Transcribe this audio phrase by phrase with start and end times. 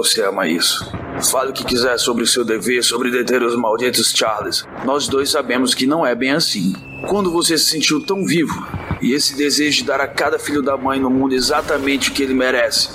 [0.00, 0.90] Você ama isso.
[1.30, 4.64] Fale o que quiser sobre seu dever, sobre deter os malditos Charles.
[4.82, 6.72] Nós dois sabemos que não é bem assim.
[7.06, 8.66] Quando você se sentiu tão vivo
[9.02, 12.22] e esse desejo de dar a cada filho da mãe no mundo exatamente o que
[12.22, 12.88] ele merece,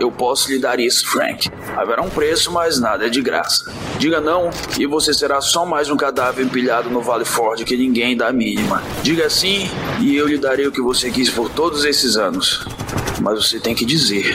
[0.00, 1.50] eu posso lhe dar isso, Frank.
[1.76, 3.70] Haverá um preço, mas nada é de graça.
[3.98, 8.16] Diga não e você será só mais um cadáver empilhado no Vale Ford que ninguém
[8.16, 8.82] dá a mínima.
[9.02, 9.68] Diga sim
[10.00, 12.64] e eu lhe darei o que você quis por todos esses anos.
[13.20, 14.34] Mas você tem que dizer.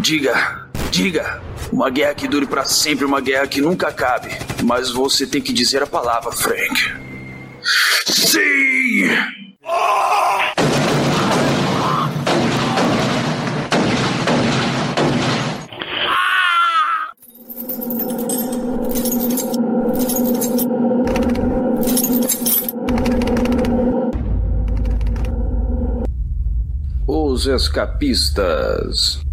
[0.00, 0.63] Diga,
[0.94, 1.42] diga.
[1.72, 4.28] Uma guerra que dure para sempre, uma guerra que nunca acabe.
[4.62, 6.92] Mas você tem que dizer a palavra, Frank.
[8.06, 9.08] Sim!
[27.06, 29.23] Os escapistas.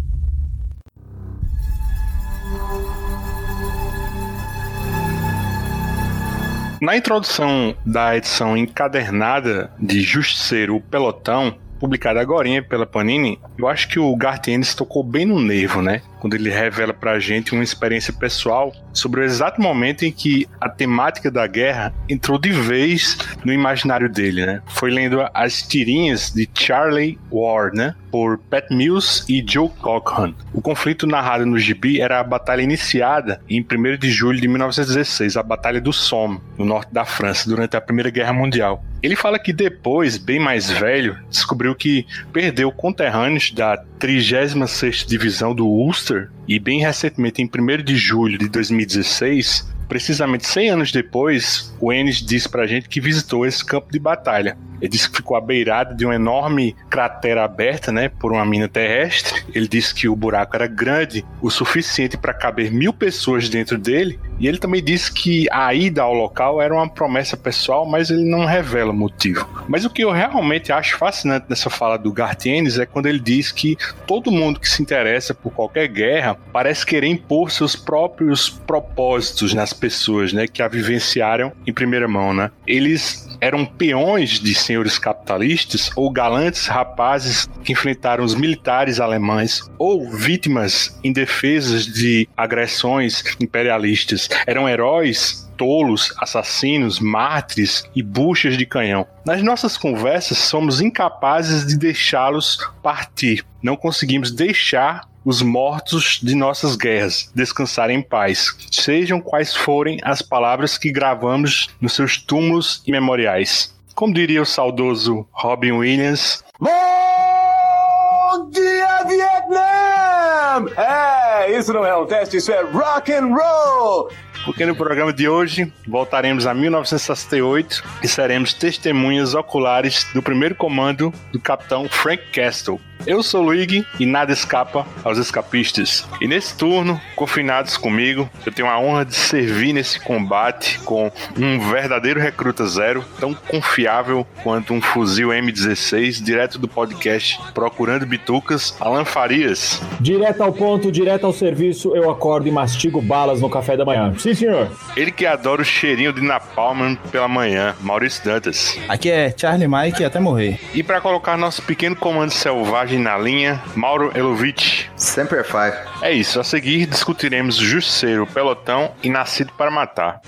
[6.82, 13.86] Na introdução da edição encadernada de Justiceiro, o Pelotão, publicada agora pela Panini, eu acho
[13.86, 16.02] que o Garth Ennis tocou bem no nervo, né?
[16.22, 20.68] Quando ele revela pra gente uma experiência pessoal sobre o exato momento em que a
[20.68, 24.62] temática da guerra entrou de vez no imaginário dele, né?
[24.68, 27.96] Foi lendo as tirinhas de Charlie Ward, né?
[28.08, 30.32] Por Pat Mills e Joe Cochran.
[30.52, 35.36] O conflito narrado no gibi era a batalha iniciada em 1 de julho de 1916,
[35.36, 38.84] a Batalha do Somme, no norte da França, durante a Primeira Guerra Mundial.
[39.02, 45.66] Ele fala que depois, bem mais velho, descobriu que perdeu conterrâneos da 36ª Divisão do
[45.66, 46.11] Ulster
[46.46, 52.24] e bem recentemente, em 1 de julho de 2016, precisamente 100 anos depois, o Ennis
[52.24, 54.56] disse pra gente que visitou esse campo de batalha.
[54.80, 58.66] Ele disse que ficou à beirada de uma enorme cratera aberta, né, por uma mina
[58.66, 59.44] terrestre.
[59.54, 64.18] Ele disse que o buraco era grande o suficiente para caber mil pessoas dentro dele.
[64.40, 68.24] E ele também disse que a ida ao local era uma promessa pessoal, mas ele
[68.24, 69.46] não revela o motivo.
[69.68, 73.52] Mas o que eu realmente acho fascinante nessa fala do Gartienes é quando ele diz
[73.52, 79.54] que todo mundo que se interessa por qualquer guerra parece querer impor seus próprios propósitos
[79.54, 82.52] nas pessoas, né, que a vivenciaram em primeira mão, né?
[82.64, 90.08] Eles eram peões de senhores capitalistas ou galantes rapazes que enfrentaram os militares alemães ou
[90.08, 94.28] vítimas indefesas de agressões imperialistas.
[94.46, 99.06] Eram heróis tolos, assassinos, mártires e buchas de canhão.
[99.24, 103.44] Nas nossas conversas, somos incapazes de deixá-los partir.
[103.62, 110.20] Não conseguimos deixar os mortos de nossas guerras descansarem em paz, sejam quais forem as
[110.20, 113.72] palavras que gravamos nos seus túmulos e memoriais.
[113.94, 116.42] Como diria o saudoso Robin Williams.
[116.58, 120.66] Bom dia, Vietnã!
[120.76, 124.10] É, isso não é um teste, isso é rock and roll!
[124.44, 131.12] Porque no programa de hoje voltaremos a 1968 e seremos testemunhas oculares do primeiro comando
[131.32, 136.06] do capitão Frank Castle, eu sou o Luigi e nada escapa aos escapistas.
[136.20, 141.58] E nesse turno, confinados comigo, eu tenho a honra de servir nesse combate com um
[141.70, 149.04] verdadeiro recruta zero, tão confiável quanto um fuzil M16, direto do podcast Procurando Bitucas, Alan
[149.04, 149.80] Farias.
[150.00, 154.12] Direto ao ponto, direto ao serviço, eu acordo e mastigo balas no café da manhã.
[154.18, 154.68] Sim, senhor.
[154.96, 158.78] Ele que adora o cheirinho de napalm pela manhã, Maurício Dantas.
[158.88, 160.58] Aqui é Charlie Mike até morrer.
[160.74, 164.86] E para colocar nosso pequeno comando selvagem na linha, Mauro Elovitch.
[164.96, 165.76] Sempre five.
[166.02, 170.20] É isso, a seguir discutiremos Justiceiro, Pelotão e Nascido para Matar.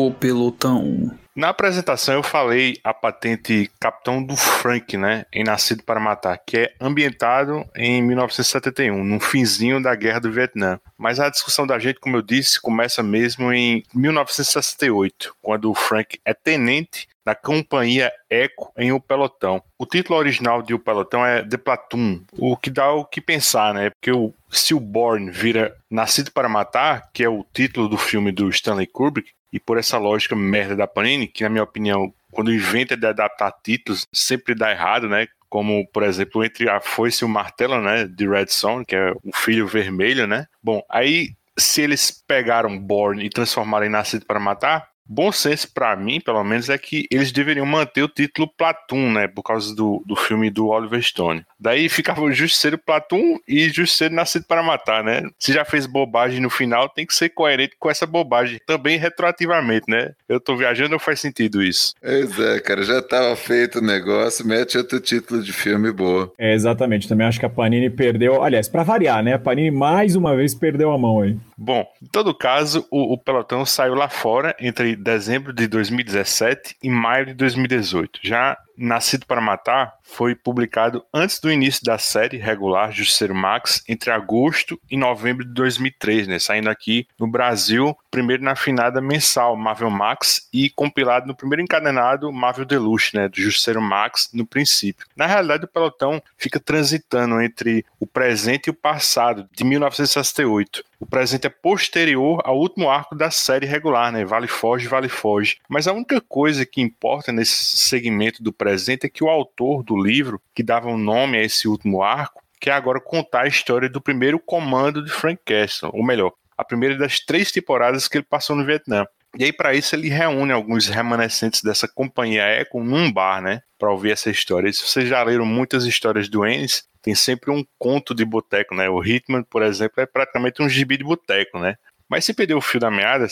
[0.00, 1.10] O pelotão.
[1.36, 6.56] Na apresentação eu falei a patente Capitão do Frank, né, em Nascido para Matar, que
[6.56, 10.80] é ambientado em 1971, no finzinho da Guerra do Vietnã.
[10.96, 16.18] Mas a discussão da gente, como eu disse, começa mesmo em 1968, quando o Frank
[16.24, 19.62] é tenente da companhia Echo em O Pelotão.
[19.78, 23.74] O título original de O Pelotão é The Platoon, o que dá o que pensar,
[23.74, 23.90] né?
[23.90, 28.86] Porque o Stillborn vira Nascido para Matar, que é o título do filme do Stanley
[28.86, 33.06] Kubrick, e por essa lógica merda da Panini, que na minha opinião, quando inventa de
[33.06, 35.26] adaptar títulos, sempre dá errado, né?
[35.48, 38.06] Como, por exemplo, entre a foice e o martelo, né?
[38.06, 40.46] De Red Son, que é o filho vermelho, né?
[40.62, 45.94] Bom, aí se eles pegaram Born e transformaram em Nascido para Matar, bom senso para
[45.96, 49.28] mim, pelo menos, é que eles deveriam manter o título Platoon, né?
[49.28, 51.44] Por causa do, do filme do Oliver Stone.
[51.60, 55.28] Daí ficava o Justiceiro Platoon e Justiceiro Nascido para Matar, né?
[55.38, 58.58] Se já fez bobagem no final, tem que ser coerente com essa bobagem.
[58.66, 60.12] Também retroativamente, né?
[60.28, 61.94] Eu tô viajando, não faz sentido isso.
[62.00, 66.32] Pois é, cara, já tava feito o negócio, mete outro título de filme boa.
[66.38, 67.08] É, exatamente.
[67.08, 68.42] Também acho que a Panini perdeu.
[68.42, 69.34] Aliás, para variar, né?
[69.34, 71.36] A Panini mais uma vez perdeu a mão aí.
[71.56, 76.88] Bom, em todo caso, o, o pelotão saiu lá fora entre dezembro de 2017 e
[76.88, 78.20] maio de 2018.
[78.22, 84.10] Já Nascido para Matar foi publicado antes do início da série regular Justiceiro Max, entre
[84.10, 86.38] agosto e novembro de 2003, né?
[86.38, 92.32] Saindo aqui no Brasil, primeiro na finada mensal Marvel Max e compilado no primeiro encadenado
[92.32, 93.28] Marvel Deluxe, né?
[93.28, 95.06] Do Justiceiro Max no princípio.
[95.14, 100.82] Na realidade, o pelotão fica transitando entre o presente e o passado, de 1968.
[101.00, 104.22] O presente é posterior ao último arco da série regular, né?
[104.22, 105.56] Vale Foge, Vale Foge.
[105.66, 109.96] Mas a única coisa que importa nesse segmento do presente é que o autor do
[109.96, 113.88] livro, que dava o um nome a esse último arco, quer agora contar a história
[113.88, 118.26] do primeiro comando de Frank Castle, ou melhor, a primeira das três temporadas que ele
[118.28, 119.06] passou no Vietnã.
[119.38, 123.60] E aí, para isso, ele reúne alguns remanescentes dessa companhia Echo num bar, né?
[123.78, 124.68] Para ouvir essa história.
[124.68, 128.74] E se vocês já leram muitas histórias do Ennis, tem sempre um conto de boteco,
[128.74, 128.88] né?
[128.88, 131.76] O Hitman, por exemplo, é praticamente um gibi de boteco, né?
[132.08, 133.28] Mas se perder o fio da meada,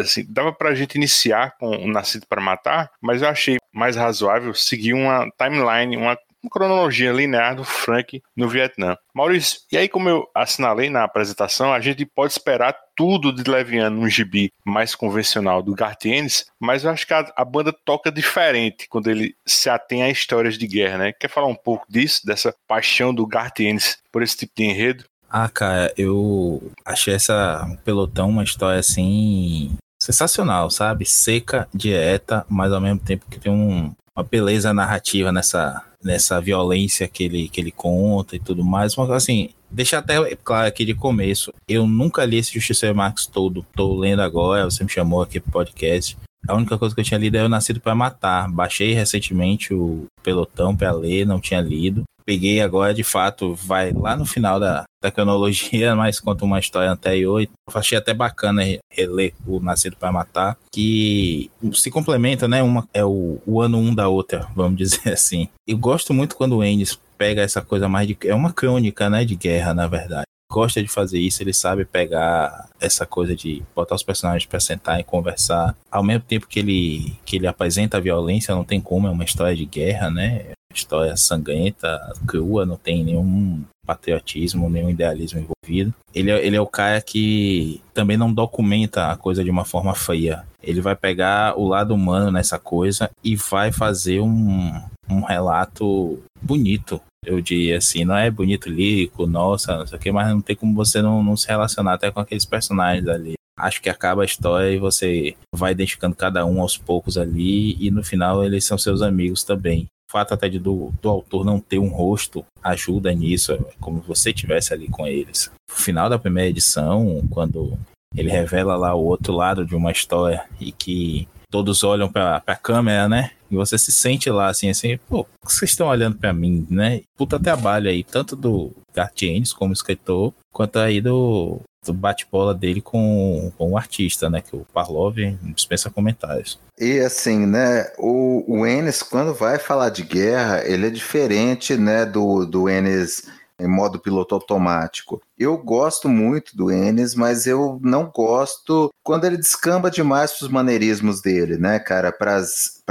[0.00, 4.54] assim, dava pra gente iniciar com o Nascido para Matar, mas eu achei mais razoável
[4.54, 8.96] seguir uma timeline, uma uma cronologia linear do Frank no Vietnã.
[9.14, 14.00] Maurício, e aí como eu assinalei na apresentação, a gente pode esperar tudo de Leviano
[14.00, 18.86] num gibi mais convencional do Gartienes, mas eu acho que a, a, banda toca diferente
[18.88, 21.12] quando ele se atém a histórias de guerra, né?
[21.12, 25.04] Quer falar um pouco disso, dessa paixão do Gartienes por esse tipo de enredo?
[25.30, 31.06] Ah, cara, eu achei essa pelotão uma história assim sensacional, sabe?
[31.06, 37.08] Seca, direta, mas ao mesmo tempo que tem um, uma beleza narrativa nessa, nessa violência
[37.08, 38.96] que ele, que ele conta e tudo mais.
[38.96, 43.64] Mas assim, deixa até claro aqui de começo, eu nunca li esse Justiceiro Max todo,
[43.74, 46.16] tô lendo agora, você me chamou aqui pro podcast.
[46.48, 48.50] A única coisa que eu tinha lido é O Nascido para Matar.
[48.50, 52.02] Baixei recentemente o Pelotão para ler, não tinha lido.
[52.24, 56.90] Peguei agora, de fato, vai lá no final da, da cronologia, mas conta uma história
[56.90, 57.42] anterior.
[57.42, 62.62] Eu achei até bacana reler o Nascido para Matar, que se complementa, né?
[62.62, 65.48] Uma é o, o ano um da outra, vamos dizer assim.
[65.66, 68.16] Eu gosto muito quando o Ennis pega essa coisa mais de.
[68.24, 69.24] É uma crônica, né?
[69.24, 73.94] De guerra, na verdade gosta de fazer isso, ele sabe pegar essa coisa de botar
[73.94, 75.74] os personagens para sentar e conversar.
[75.90, 79.24] Ao mesmo tempo que ele, que ele apresenta a violência, não tem como, é uma
[79.24, 80.52] história de guerra, né?
[80.74, 85.94] história sangrenta, crua, não tem nenhum patriotismo, nenhum idealismo envolvido.
[86.14, 89.94] Ele é, ele é o cara que também não documenta a coisa de uma forma
[89.94, 90.44] fria.
[90.62, 97.00] Ele vai pegar o lado humano nessa coisa e vai fazer um, um relato bonito.
[97.24, 100.56] Eu diria assim, não é bonito lírico, nossa, não sei o que, mas não tem
[100.56, 104.24] como você não, não se relacionar até com aqueles personagens ali acho que acaba a
[104.24, 108.76] história e você vai identificando cada um aos poucos ali e no final eles são
[108.76, 113.52] seus amigos também fato até de do, do autor não ter um rosto ajuda nisso,
[113.52, 115.50] é como você tivesse ali com eles.
[115.70, 117.78] No final da primeira edição, quando
[118.14, 122.56] ele revela lá o outro lado de uma história e que todos olham para a
[122.56, 123.32] câmera, né?
[123.50, 127.02] E você se sente lá assim, assim, pô, vocês estão olhando para mim, né?
[127.16, 133.52] Puta trabalho aí, tanto do Gartienes como escritor, quanto aí do, do bate-bola dele com,
[133.58, 134.40] com o artista, né?
[134.40, 135.18] Que o Parlov
[135.54, 136.58] dispensa comentários.
[136.78, 142.06] E assim, né, o, o Enes, quando vai falar de guerra, ele é diferente, né,
[142.06, 143.30] do, do Enes
[143.60, 145.20] em modo piloto automático.
[145.42, 150.52] Eu gosto muito do Enes, mas eu não gosto quando ele descamba demais para os
[150.52, 152.12] maneirismos dele, né, cara?
[152.12, 152.40] Para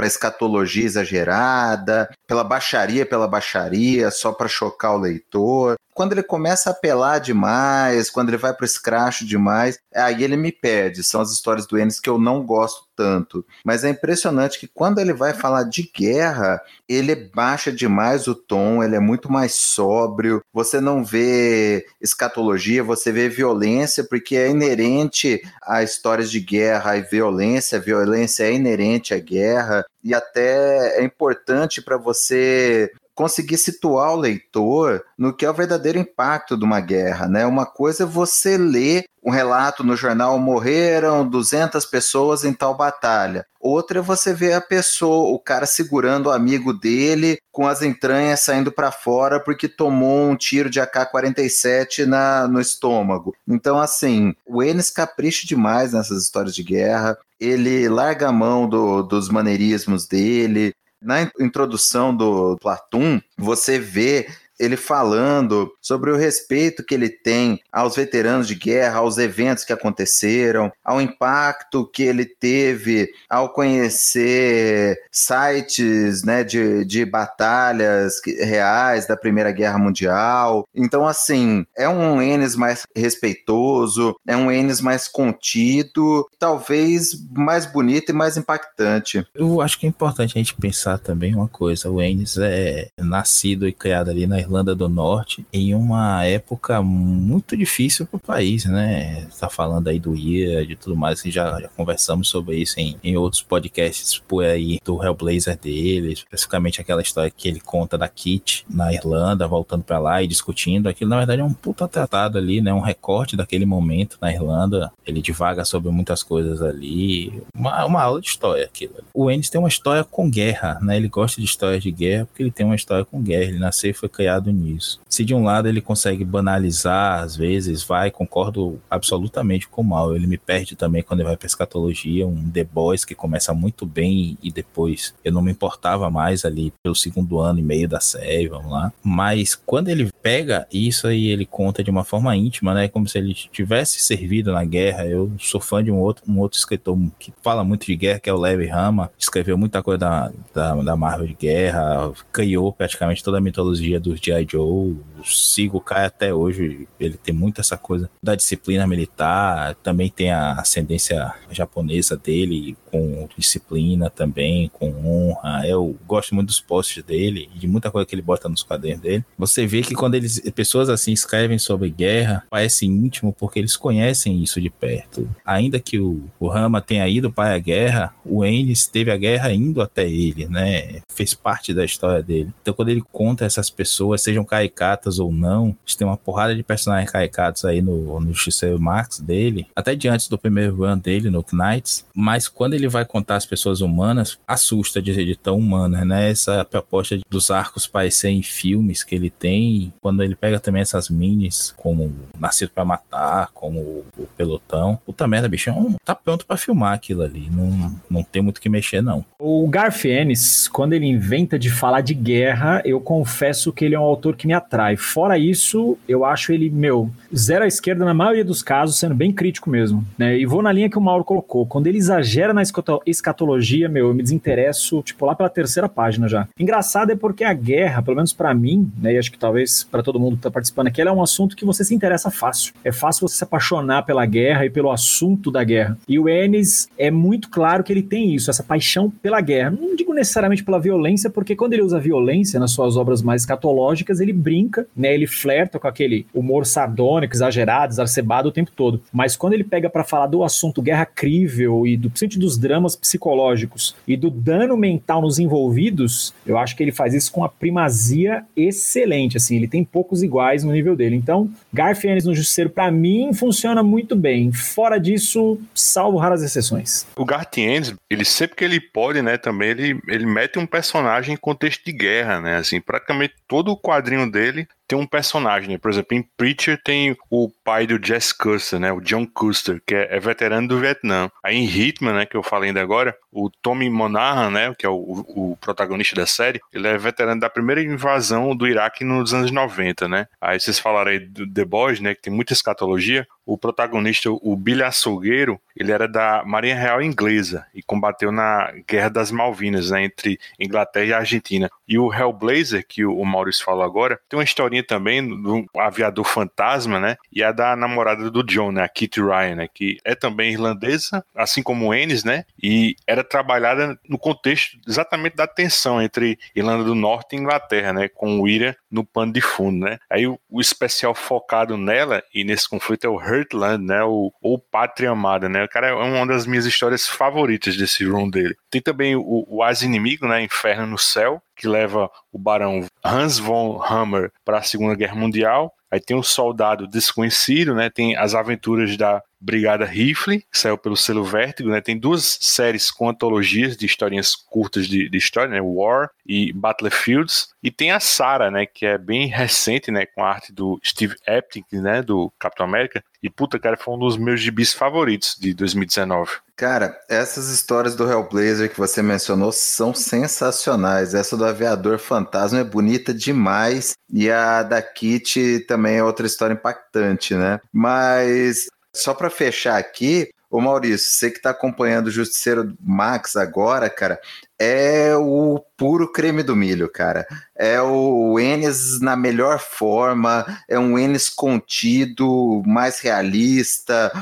[0.06, 6.72] escatologia exagerada, pela baixaria pela baixaria, só para chocar o leitor quando ele começa a
[6.72, 11.04] apelar demais, quando ele vai para o escracho demais, aí ele me perde.
[11.04, 13.44] São as histórias do Ennis que eu não gosto tanto.
[13.64, 18.82] Mas é impressionante que quando ele vai falar de guerra, ele baixa demais o tom,
[18.82, 20.40] ele é muito mais sóbrio.
[20.52, 22.41] Você não vê escatologia,
[22.82, 27.80] você vê violência, porque é inerente a histórias de guerra e violência.
[27.80, 32.90] Violência é inerente à guerra e até é importante para você
[33.22, 37.46] conseguir situar o leitor no que é o verdadeiro impacto de uma guerra, né?
[37.46, 43.46] Uma coisa é você ler um relato no jornal: morreram 200 pessoas em tal batalha.
[43.60, 48.40] Outra é você ver a pessoa, o cara segurando o amigo dele com as entranhas
[48.40, 53.36] saindo para fora porque tomou um tiro de AK-47 na, no estômago.
[53.46, 57.16] Então, assim, o Enes capricha demais nessas histórias de guerra.
[57.38, 60.74] Ele larga a mão do, dos maneirismos dele.
[61.02, 64.28] Na introdução do Platum, você vê
[64.58, 69.72] ele falando sobre o respeito que ele tem aos veteranos de guerra, aos eventos que
[69.72, 79.16] aconteceram, ao impacto que ele teve ao conhecer sites né, de, de batalhas reais da
[79.16, 80.66] Primeira Guerra Mundial.
[80.74, 88.10] Então, assim, é um Enes mais respeitoso, é um Enes mais contido, talvez mais bonito
[88.10, 89.26] e mais impactante.
[89.34, 93.66] Eu acho que é importante a gente pensar também uma coisa: o Enes é nascido
[93.66, 98.64] e criado ali na Irlanda do Norte em uma época muito difícil para o país,
[98.64, 99.26] né?
[99.38, 102.96] Tá falando aí do IA, de tudo mais, que já, já conversamos sobre isso em,
[103.02, 108.08] em outros podcasts por aí do Hellblazer dele, especificamente aquela história que ele conta da
[108.08, 110.88] Kit na Irlanda, voltando para lá e discutindo.
[110.88, 112.72] Aquilo na verdade é um puta tratado ali, né?
[112.72, 114.92] Um recorte daquele momento na Irlanda.
[115.06, 117.42] Ele divaga sobre muitas coisas ali.
[117.54, 118.94] Uma, uma aula de história aquilo.
[119.12, 120.96] O Ennis tem uma história com guerra, né?
[120.96, 123.44] Ele gosta de histórias de guerra porque ele tem uma história com guerra.
[123.44, 125.00] Ele nasceu e foi criado baseado nisso.
[125.08, 130.14] Se de um lado ele consegue banalizar, às vezes, vai, concordo absolutamente com o mal.
[130.14, 133.84] Ele me perde também quando ele vai pra escatologia, um The Boys que começa muito
[133.84, 138.00] bem e depois eu não me importava mais ali pelo segundo ano e meio da
[138.00, 138.92] série, vamos lá.
[139.02, 142.88] Mas quando ele pega isso aí, ele conta de uma forma íntima, né?
[142.88, 145.04] Como se ele tivesse servido na guerra.
[145.04, 148.30] Eu sou fã de um outro, um outro escritor que fala muito de guerra, que
[148.30, 149.10] é o Larry Hama.
[149.18, 154.20] Escreveu muita coisa da, da, da Marvel de guerra, criou praticamente toda a mitologia dos
[154.22, 154.46] G.I.
[154.50, 156.86] Joe, sigo o Kai até hoje.
[156.98, 163.28] Ele tem muito essa coisa da disciplina militar, também tem a ascendência japonesa dele, com
[163.36, 165.66] disciplina também, com honra.
[165.66, 169.00] Eu gosto muito dos posts dele e de muita coisa que ele bota nos quadrinhos
[169.00, 169.24] dele.
[169.38, 174.42] Você vê que quando eles, pessoas assim escrevem sobre guerra, parece íntimo porque eles conhecem
[174.42, 175.28] isso de perto.
[175.44, 179.52] Ainda que o, o Rama tenha ido para a guerra, o Ennis teve a guerra
[179.52, 181.00] indo até ele, né?
[181.12, 182.52] Fez parte da história dele.
[182.60, 186.54] Então quando ele conta essas pessoas, sejam caricatas ou não, a gente tem uma porrada
[186.54, 190.98] de personagens caricatos aí no, no Justiceiro Max dele, até de antes do primeiro run
[190.98, 195.58] dele no Knights, mas quando ele vai contar as pessoas humanas, assusta de, de tão
[195.58, 196.30] humanas, né?
[196.30, 201.72] Essa proposta dos arcos parecerem filmes que ele tem, quando ele pega também essas minis,
[201.76, 207.22] como Nascido para Matar, como o Pelotão, puta merda, bichão, tá pronto para filmar aquilo
[207.22, 209.24] ali, não, não tem muito que mexer não.
[209.38, 214.00] O Garth Ennis, quando ele inventa de falar de guerra, eu confesso que ele é
[214.02, 214.96] um autor que me atrai.
[214.96, 219.32] Fora isso, eu acho ele, meu, zero à esquerda na maioria dos casos, sendo bem
[219.32, 220.04] crítico mesmo.
[220.18, 220.38] Né?
[220.38, 221.66] E vou na linha que o Mauro colocou.
[221.66, 222.62] Quando ele exagera na
[223.06, 226.48] escatologia, meu, eu me desinteresso, tipo, lá pela terceira página já.
[226.58, 230.02] Engraçado é porque a guerra, pelo menos para mim, né, e acho que talvez para
[230.02, 232.74] todo mundo que tá participando aqui, ela é um assunto que você se interessa fácil.
[232.84, 235.98] É fácil você se apaixonar pela guerra e pelo assunto da guerra.
[236.08, 239.70] E o Ennis é muito claro que ele tem isso, essa paixão pela guerra.
[239.70, 243.91] Não digo necessariamente pela violência, porque quando ele usa violência nas suas obras mais escatológicas,
[244.20, 245.14] ele brinca, né?
[245.14, 249.02] Ele flerta com aquele humor sardônico, exagerado, exacerbado o tempo todo.
[249.12, 252.96] Mas quando ele pega para falar do assunto guerra crível e do principalmente dos dramas
[252.96, 257.48] psicológicos e do dano mental nos envolvidos, eu acho que ele faz isso com a
[257.48, 261.16] primazia excelente, assim, ele tem poucos iguais no nível dele.
[261.16, 264.52] Então, Garth Ennis no Justiceiro para mim funciona muito bem.
[264.52, 267.06] Fora disso, salvo raras exceções.
[267.16, 271.34] O Garth Ennis, ele sempre que ele pode, né, também ele ele mete um personagem
[271.34, 272.56] em contexto de guerra, né?
[272.56, 275.78] Assim, praticamente todo quadrinho dele tem um personagem, né?
[275.78, 278.92] Por exemplo, em Preacher tem o pai do Jess Custer, né?
[278.92, 281.30] O John Custer, que é, é, veterano do Vietnã.
[281.42, 282.26] Aí em Hitman, né?
[282.26, 284.74] Que eu falei ainda agora, o Tommy Monahan, né?
[284.78, 289.04] Que é o, o, protagonista da série, ele é veterano da primeira invasão do Iraque
[289.04, 290.26] nos anos 90, né?
[290.40, 292.14] Aí vocês falaram aí do The Boys, né?
[292.14, 293.26] Que tem muita escatologia.
[293.44, 299.08] O protagonista, o Billy Açougueiro, ele era da Marinha Real Inglesa e combateu na Guerra
[299.08, 300.04] das Malvinas, né?
[300.04, 301.70] Entre Inglaterra e Argentina.
[301.88, 306.98] E o Hellblazer, que o Maurício falou agora, tem uma historinha também do aviador fantasma,
[306.98, 307.16] né?
[307.32, 308.82] E a da namorada do John, né?
[308.82, 309.68] A Kitty Ryan, né?
[309.72, 312.44] Que é também irlandesa, assim como Ennis, né?
[312.62, 318.08] E era trabalhada no contexto exatamente da tensão entre Irlanda do Norte e Inglaterra, né?
[318.08, 319.98] Com o Ira no pano de fundo, né?
[320.10, 324.02] Aí o, o especial focado nela e nesse conflito é o Hurtland, né?
[324.02, 325.64] O, ou Pátria Amada, né?
[325.64, 328.56] O cara é uma das minhas histórias favoritas desse run dele.
[328.70, 330.42] Tem também o, o As Inimigo, né?
[330.42, 335.72] Inferno no Céu, que leva o barão Hans von Hammer para a Segunda Guerra Mundial.
[335.88, 337.88] Aí tem o Soldado Desconhecido, né?
[337.88, 341.80] Tem as aventuras da Brigada Rifle, que saiu pelo selo Vértigo, né?
[341.80, 345.60] Tem duas séries com antologias de historinhas curtas de, de história, né?
[345.60, 347.48] War e Battlefields.
[347.60, 348.66] E tem a Sarah, né?
[348.66, 350.06] Que é bem recente, né?
[350.06, 352.02] Com a arte do Steve Epting, né?
[352.02, 353.02] Do Capitão América.
[353.20, 356.30] E puta, cara, foi um dos meus gibis favoritos de 2019.
[356.56, 361.14] Cara, essas histórias do Hellblazer que você mencionou são sensacionais.
[361.14, 363.94] Essa do Aviador Fantasma é bonita demais.
[364.12, 367.60] E a da Kit também é outra história impactante, né?
[367.72, 373.88] Mas só para fechar aqui, Ô Maurício, você que está acompanhando o Justiceiro Max agora,
[373.88, 374.20] cara,
[374.58, 377.26] é o puro creme do milho, cara.
[377.56, 384.12] É o Enes na melhor forma, é um Enes contido, mais realista,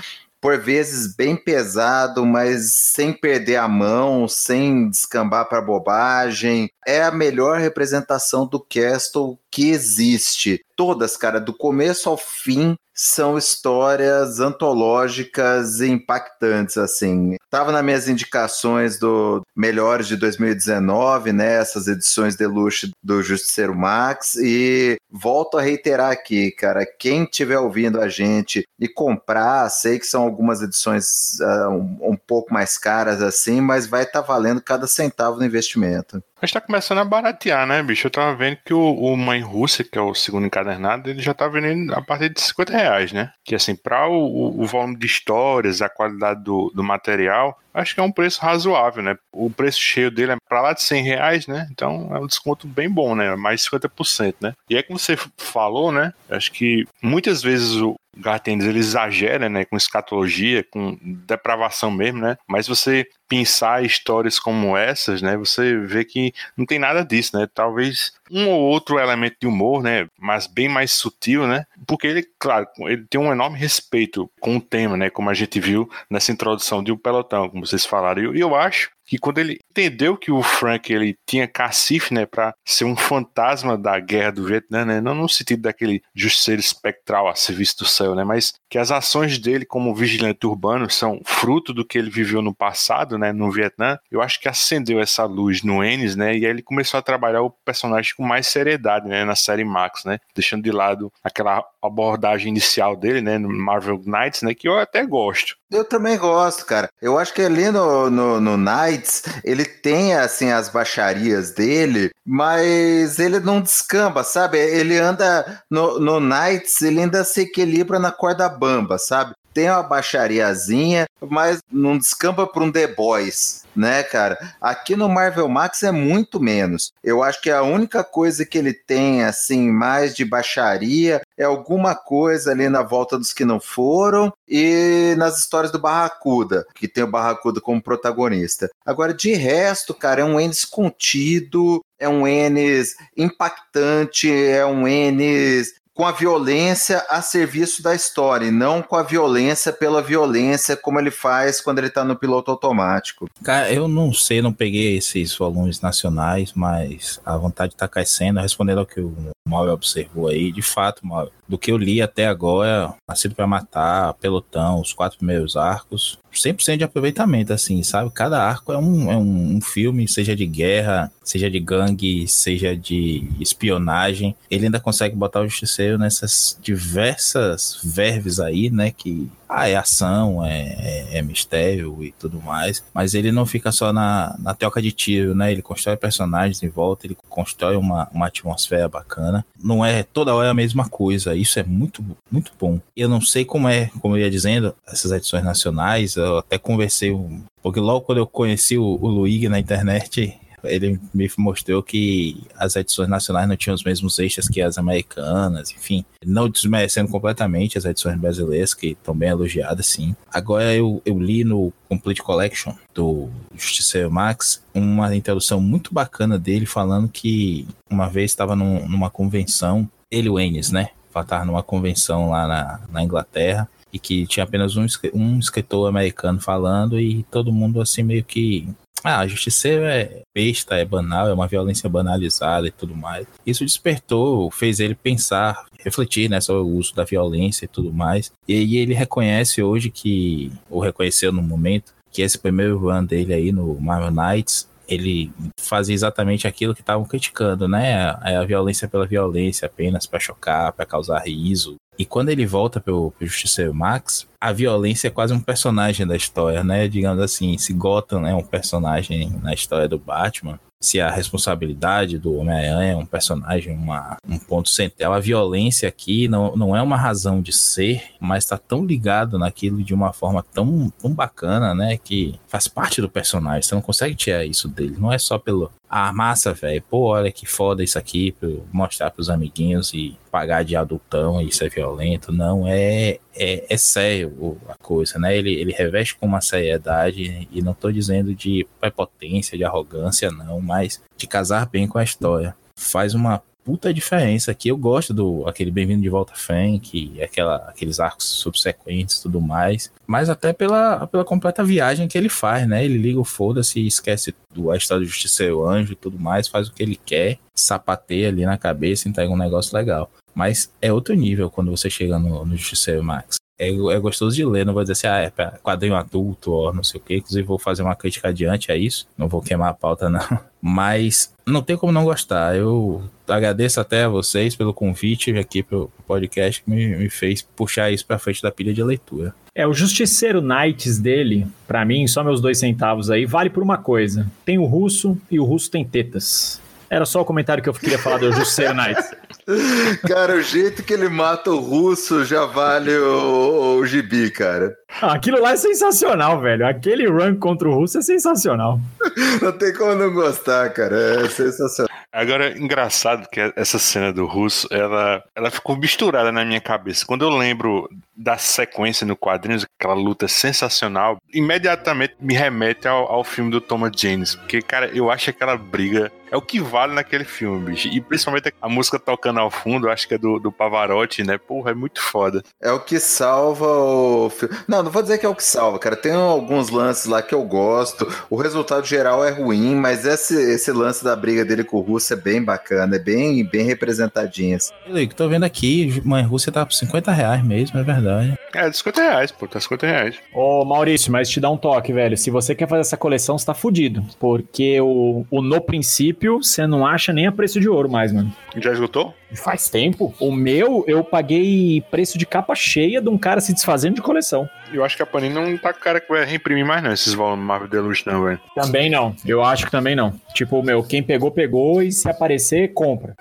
[0.41, 6.71] por vezes bem pesado, mas sem perder a mão, sem descambar para bobagem.
[6.87, 10.61] É a melhor representação do Castle que existe.
[10.77, 17.37] Todas, cara, do começo ao fim, são histórias antológicas e impactantes, assim.
[17.49, 24.35] Tava nas minhas indicações do Melhores de 2019, né, essas edições deluxe do Justiceiro Max,
[24.35, 30.07] e volto a reiterar aqui, cara, quem estiver ouvindo a gente e comprar, sei que
[30.07, 34.61] são algumas edições uh, um, um, pouco mais caras assim, mas vai estar tá valendo
[34.61, 36.23] cada centavo do investimento.
[36.41, 38.07] A gente tá começando a baratear, né, bicho?
[38.07, 41.35] Eu tava vendo que o, o Mãe Rússia, que é o segundo encadernado, ele já
[41.35, 43.31] tá vendendo a partir de 50 reais, né?
[43.45, 48.01] Que assim, para o, o, volume de histórias, a qualidade do, do material, acho que
[48.01, 49.17] é um preço razoável, né?
[49.31, 51.69] O preço cheio dele é para lá de 100 reais, né?
[51.71, 53.37] Então é um desconto bem bom, né?
[53.37, 54.55] Mais de 50%, né?
[54.71, 56.15] E é como você falou, né?
[56.31, 62.37] Acho que muitas vezes o, Gartendes ele exagera, né, com escatologia, com depravação mesmo, né?
[62.47, 67.49] Mas você pensar histórias como essas, né, você vê que não tem nada disso, né?
[67.55, 71.65] Talvez um ou outro elemento de humor, né, mas bem mais sutil, né?
[71.87, 75.61] Porque ele, claro, ele tem um enorme respeito com o tema, né, como a gente
[75.61, 78.21] viu nessa introdução de um pelotão, como vocês falaram.
[78.21, 82.27] E eu, eu acho que quando ele entendeu que o Frank ele tinha cacife, né,
[82.27, 87.29] para ser um fantasma da guerra do Vietnã, né, não no sentido daquele justiceiro espectral
[87.29, 91.75] a serviço do céu, né, mas que as ações dele como vigilante urbano são fruto
[91.75, 93.99] do que ele viveu no passado, né, no Vietnã.
[94.11, 97.43] Eu acho que acendeu essa luz no Ennis, né, e aí ele começou a trabalhar
[97.43, 102.49] o personagem com mais seriedade, né, na série Max, né, deixando de lado aquela abordagem
[102.49, 105.57] inicial dele, né, no Marvel Knights, né, que eu até gosto.
[105.71, 106.91] Eu também gosto, cara.
[107.01, 113.19] Eu acho que ali no, no, no Knights, ele tem, assim, as baixarias dele, mas
[113.21, 114.59] ele não descamba, sabe?
[114.59, 119.33] Ele anda no, no Knights, ele ainda se equilibra na corda bamba, sabe?
[119.53, 124.39] Tem uma baixariazinha, mas não descamba para um The Boys, né, cara?
[124.61, 126.93] Aqui no Marvel Max é muito menos.
[127.03, 131.95] Eu acho que a única coisa que ele tem, assim, mais de baixaria é alguma
[131.95, 137.05] coisa ali na volta dos que não foram e nas histórias do Barracuda, que tem
[137.05, 138.69] o Barracuda como protagonista.
[138.85, 145.75] Agora, de resto, cara, é um Ennis contido, é um Ennis impactante, é um Ennis
[145.95, 150.99] com a violência a serviço da história, e não com a violência pela violência, como
[150.99, 153.29] ele faz quando ele tá no piloto automático.
[153.43, 158.79] Cara, eu não sei, não peguei esses volumes nacionais, mas a vontade tá crescendo, respondendo
[158.79, 159.15] ao que o
[159.49, 164.15] Mal observou aí, de fato, Mal, do que eu li até agora, Nascido para Matar,
[164.15, 168.11] Pelotão, os quatro primeiros arcos, 100% de aproveitamento, assim, sabe?
[168.11, 173.29] Cada arco é um, é um, filme, seja de guerra, seja de gangue, seja de
[173.41, 174.37] espionagem.
[174.51, 178.93] Ele ainda consegue botar o justiceiro nessas diversas verbes aí, né?
[178.93, 182.85] Que ah, é ação, é, é, é, mistério e tudo mais.
[182.95, 185.51] Mas ele não fica só na, na troca de tiro, né?
[185.51, 189.40] Ele constrói personagens em volta, ele constrói uma, uma atmosfera bacana.
[189.63, 191.35] Não é toda hora a mesma coisa.
[191.35, 192.81] Isso é muito, muito bom.
[192.97, 196.17] Eu não sei como é, como eu ia dizendo, essas edições nacionais.
[196.17, 197.17] Eu até conversei,
[197.63, 202.77] porque logo quando eu conheci o, o Luigi na internet, ele me mostrou que as
[202.77, 207.85] edições nacionais não tinham os mesmos extras que as americanas, enfim, não desmerecendo completamente as
[207.85, 210.15] edições brasileiras, que estão bem elogiadas, sim.
[210.33, 216.67] Agora eu, eu li no Complete Collection do Justiceiro Max uma introdução muito bacana dele
[216.67, 220.91] falando que uma vez estava num, numa convenção, ele o Ennis, né?
[221.09, 226.41] Estava numa convenção lá na, na Inglaterra e que tinha apenas um, um escritor americano
[226.41, 228.69] falando e todo mundo assim meio que
[229.03, 233.27] ah, justiceiro é besta, é banal, é uma violência banalizada e tudo mais.
[233.47, 238.33] Isso despertou, fez ele pensar, refletir né, sobre o uso da violência e tudo mais.
[238.47, 243.53] E, ele reconhece hoje que, ou reconheceu no momento, que esse primeiro run dele aí
[243.53, 247.95] no Marvel Knights ele fazia exatamente aquilo que estavam criticando, né?
[247.95, 251.77] A, a violência pela violência, apenas para chocar, para causar riso.
[251.97, 256.17] E quando ele volta pro, pro Justiceiro Max, a violência é quase um personagem da
[256.17, 256.89] história, né?
[256.89, 262.35] Digamos assim, se Gotham é um personagem na história do Batman, se a responsabilidade do
[262.37, 265.13] Homem-Aranha é um personagem, uma, um ponto central.
[265.13, 269.85] A violência aqui não, não é uma razão de ser, mas está tão ligado naquilo
[269.85, 271.99] de uma forma tão, tão bacana, né?
[271.99, 273.61] Que faz parte do personagem.
[273.63, 274.97] Você não consegue tirar isso dele.
[274.99, 275.71] Não é só pelo.
[275.87, 276.83] Ah, massa, velho.
[276.89, 281.41] Pô, olha que foda isso aqui, pra eu mostrar pros amiguinhos e pagar de adultão
[281.43, 282.33] isso é violento.
[282.33, 284.30] Não, é, é, é sério
[284.69, 285.37] a coisa, né?
[285.37, 290.61] Ele, ele reveste com uma seriedade e não tô dizendo de prepotência, de arrogância, não,
[290.61, 292.55] mas de casar bem com a história.
[292.77, 294.69] Faz uma puta diferença aqui.
[294.69, 299.93] Eu gosto do aquele Bem-vindo de Volta Frank, aquela, aqueles arcos subsequentes e tudo mais.
[300.07, 302.85] Mas até pela, pela completa viagem que ele faz, né?
[302.85, 306.69] Ele liga o foda-se esquece do, a história do Justiceiro Anjo e tudo mais, faz
[306.69, 310.11] o que ele quer, sapateia ali na cabeça, entrega um negócio legal.
[310.35, 313.40] Mas é outro nível quando você chega no, no Justiceiro Max.
[313.61, 316.73] É, é, gostoso de ler, não vou dizer assim, ah, é pra quadrinho adulto ou
[316.73, 317.17] não sei o que.
[317.17, 319.07] Inclusive, vou fazer uma crítica adiante a isso.
[319.19, 320.21] Não vou queimar a pauta, não.
[320.63, 322.57] Mas não tem como não gostar.
[322.57, 327.91] Eu agradeço até a vocês pelo convite aqui pro podcast que me, me fez puxar
[327.91, 329.35] isso pra frente da pilha de leitura.
[329.55, 333.77] É, o Justiceiro Knights dele, para mim, só meus dois centavos aí, vale por uma
[333.77, 334.27] coisa.
[334.43, 336.61] Tem o russo e o russo tem tetas.
[336.91, 339.15] Era só o comentário que eu queria falar do Justiceiro Knights.
[340.09, 344.75] Cara, o jeito que ele mata o russo já vale o, o gibi, cara.
[345.01, 346.67] Ah, aquilo lá é sensacional, velho.
[346.67, 348.81] Aquele run contra o russo é sensacional.
[349.41, 351.25] Não tem como não gostar, cara.
[351.25, 351.91] É sensacional.
[352.13, 357.07] Agora, engraçado que essa cena do russo, ela, ela ficou misturada na minha cabeça.
[357.07, 357.89] Quando eu lembro
[358.21, 363.93] da sequência no quadrinhos, aquela luta sensacional, imediatamente me remete ao, ao filme do Thomas
[363.97, 364.35] James.
[364.35, 367.89] Porque, cara, eu acho aquela briga é o que vale naquele filme, bicho.
[367.89, 371.37] E principalmente a música tocando ao fundo, acho que é do, do Pavarotti, né?
[371.37, 372.43] Porra, é muito foda.
[372.61, 374.55] É o que salva o filme.
[374.69, 375.97] Não, não vou dizer que é o que salva, cara.
[375.97, 378.07] Tem alguns lances lá que eu gosto.
[378.31, 382.13] O resultado geral é ruim, mas esse, esse lance da briga dele com o Russo
[382.13, 384.57] é bem bacana, é bem, bem representadinho.
[384.57, 384.73] Assim.
[385.17, 388.10] Tô vendo aqui, mãe Rússia tá por 50 reais mesmo, é verdade.
[388.55, 390.17] É, 50 reais, pô, tá 50 reais.
[390.35, 392.17] Ô, Maurício, mas te dá um toque, velho.
[392.17, 394.05] Se você quer fazer essa coleção, você tá fudido.
[394.19, 398.33] Porque o, o No Princípio você não acha nem a preço de ouro mais, mano.
[398.57, 399.15] Já esgotou?
[399.35, 400.13] Faz tempo.
[400.19, 404.49] O meu, eu paguei preço de capa cheia de um cara se desfazendo de coleção.
[404.73, 406.93] Eu acho que a Panini não tá com o cara que vai reimprimir mais, não,
[406.93, 408.41] esses volumes Marvel Deluxe, não, velho.
[408.55, 409.15] Também não.
[409.25, 410.13] Eu acho que também não.
[410.35, 413.15] Tipo, meu, quem pegou, pegou e se aparecer, compra.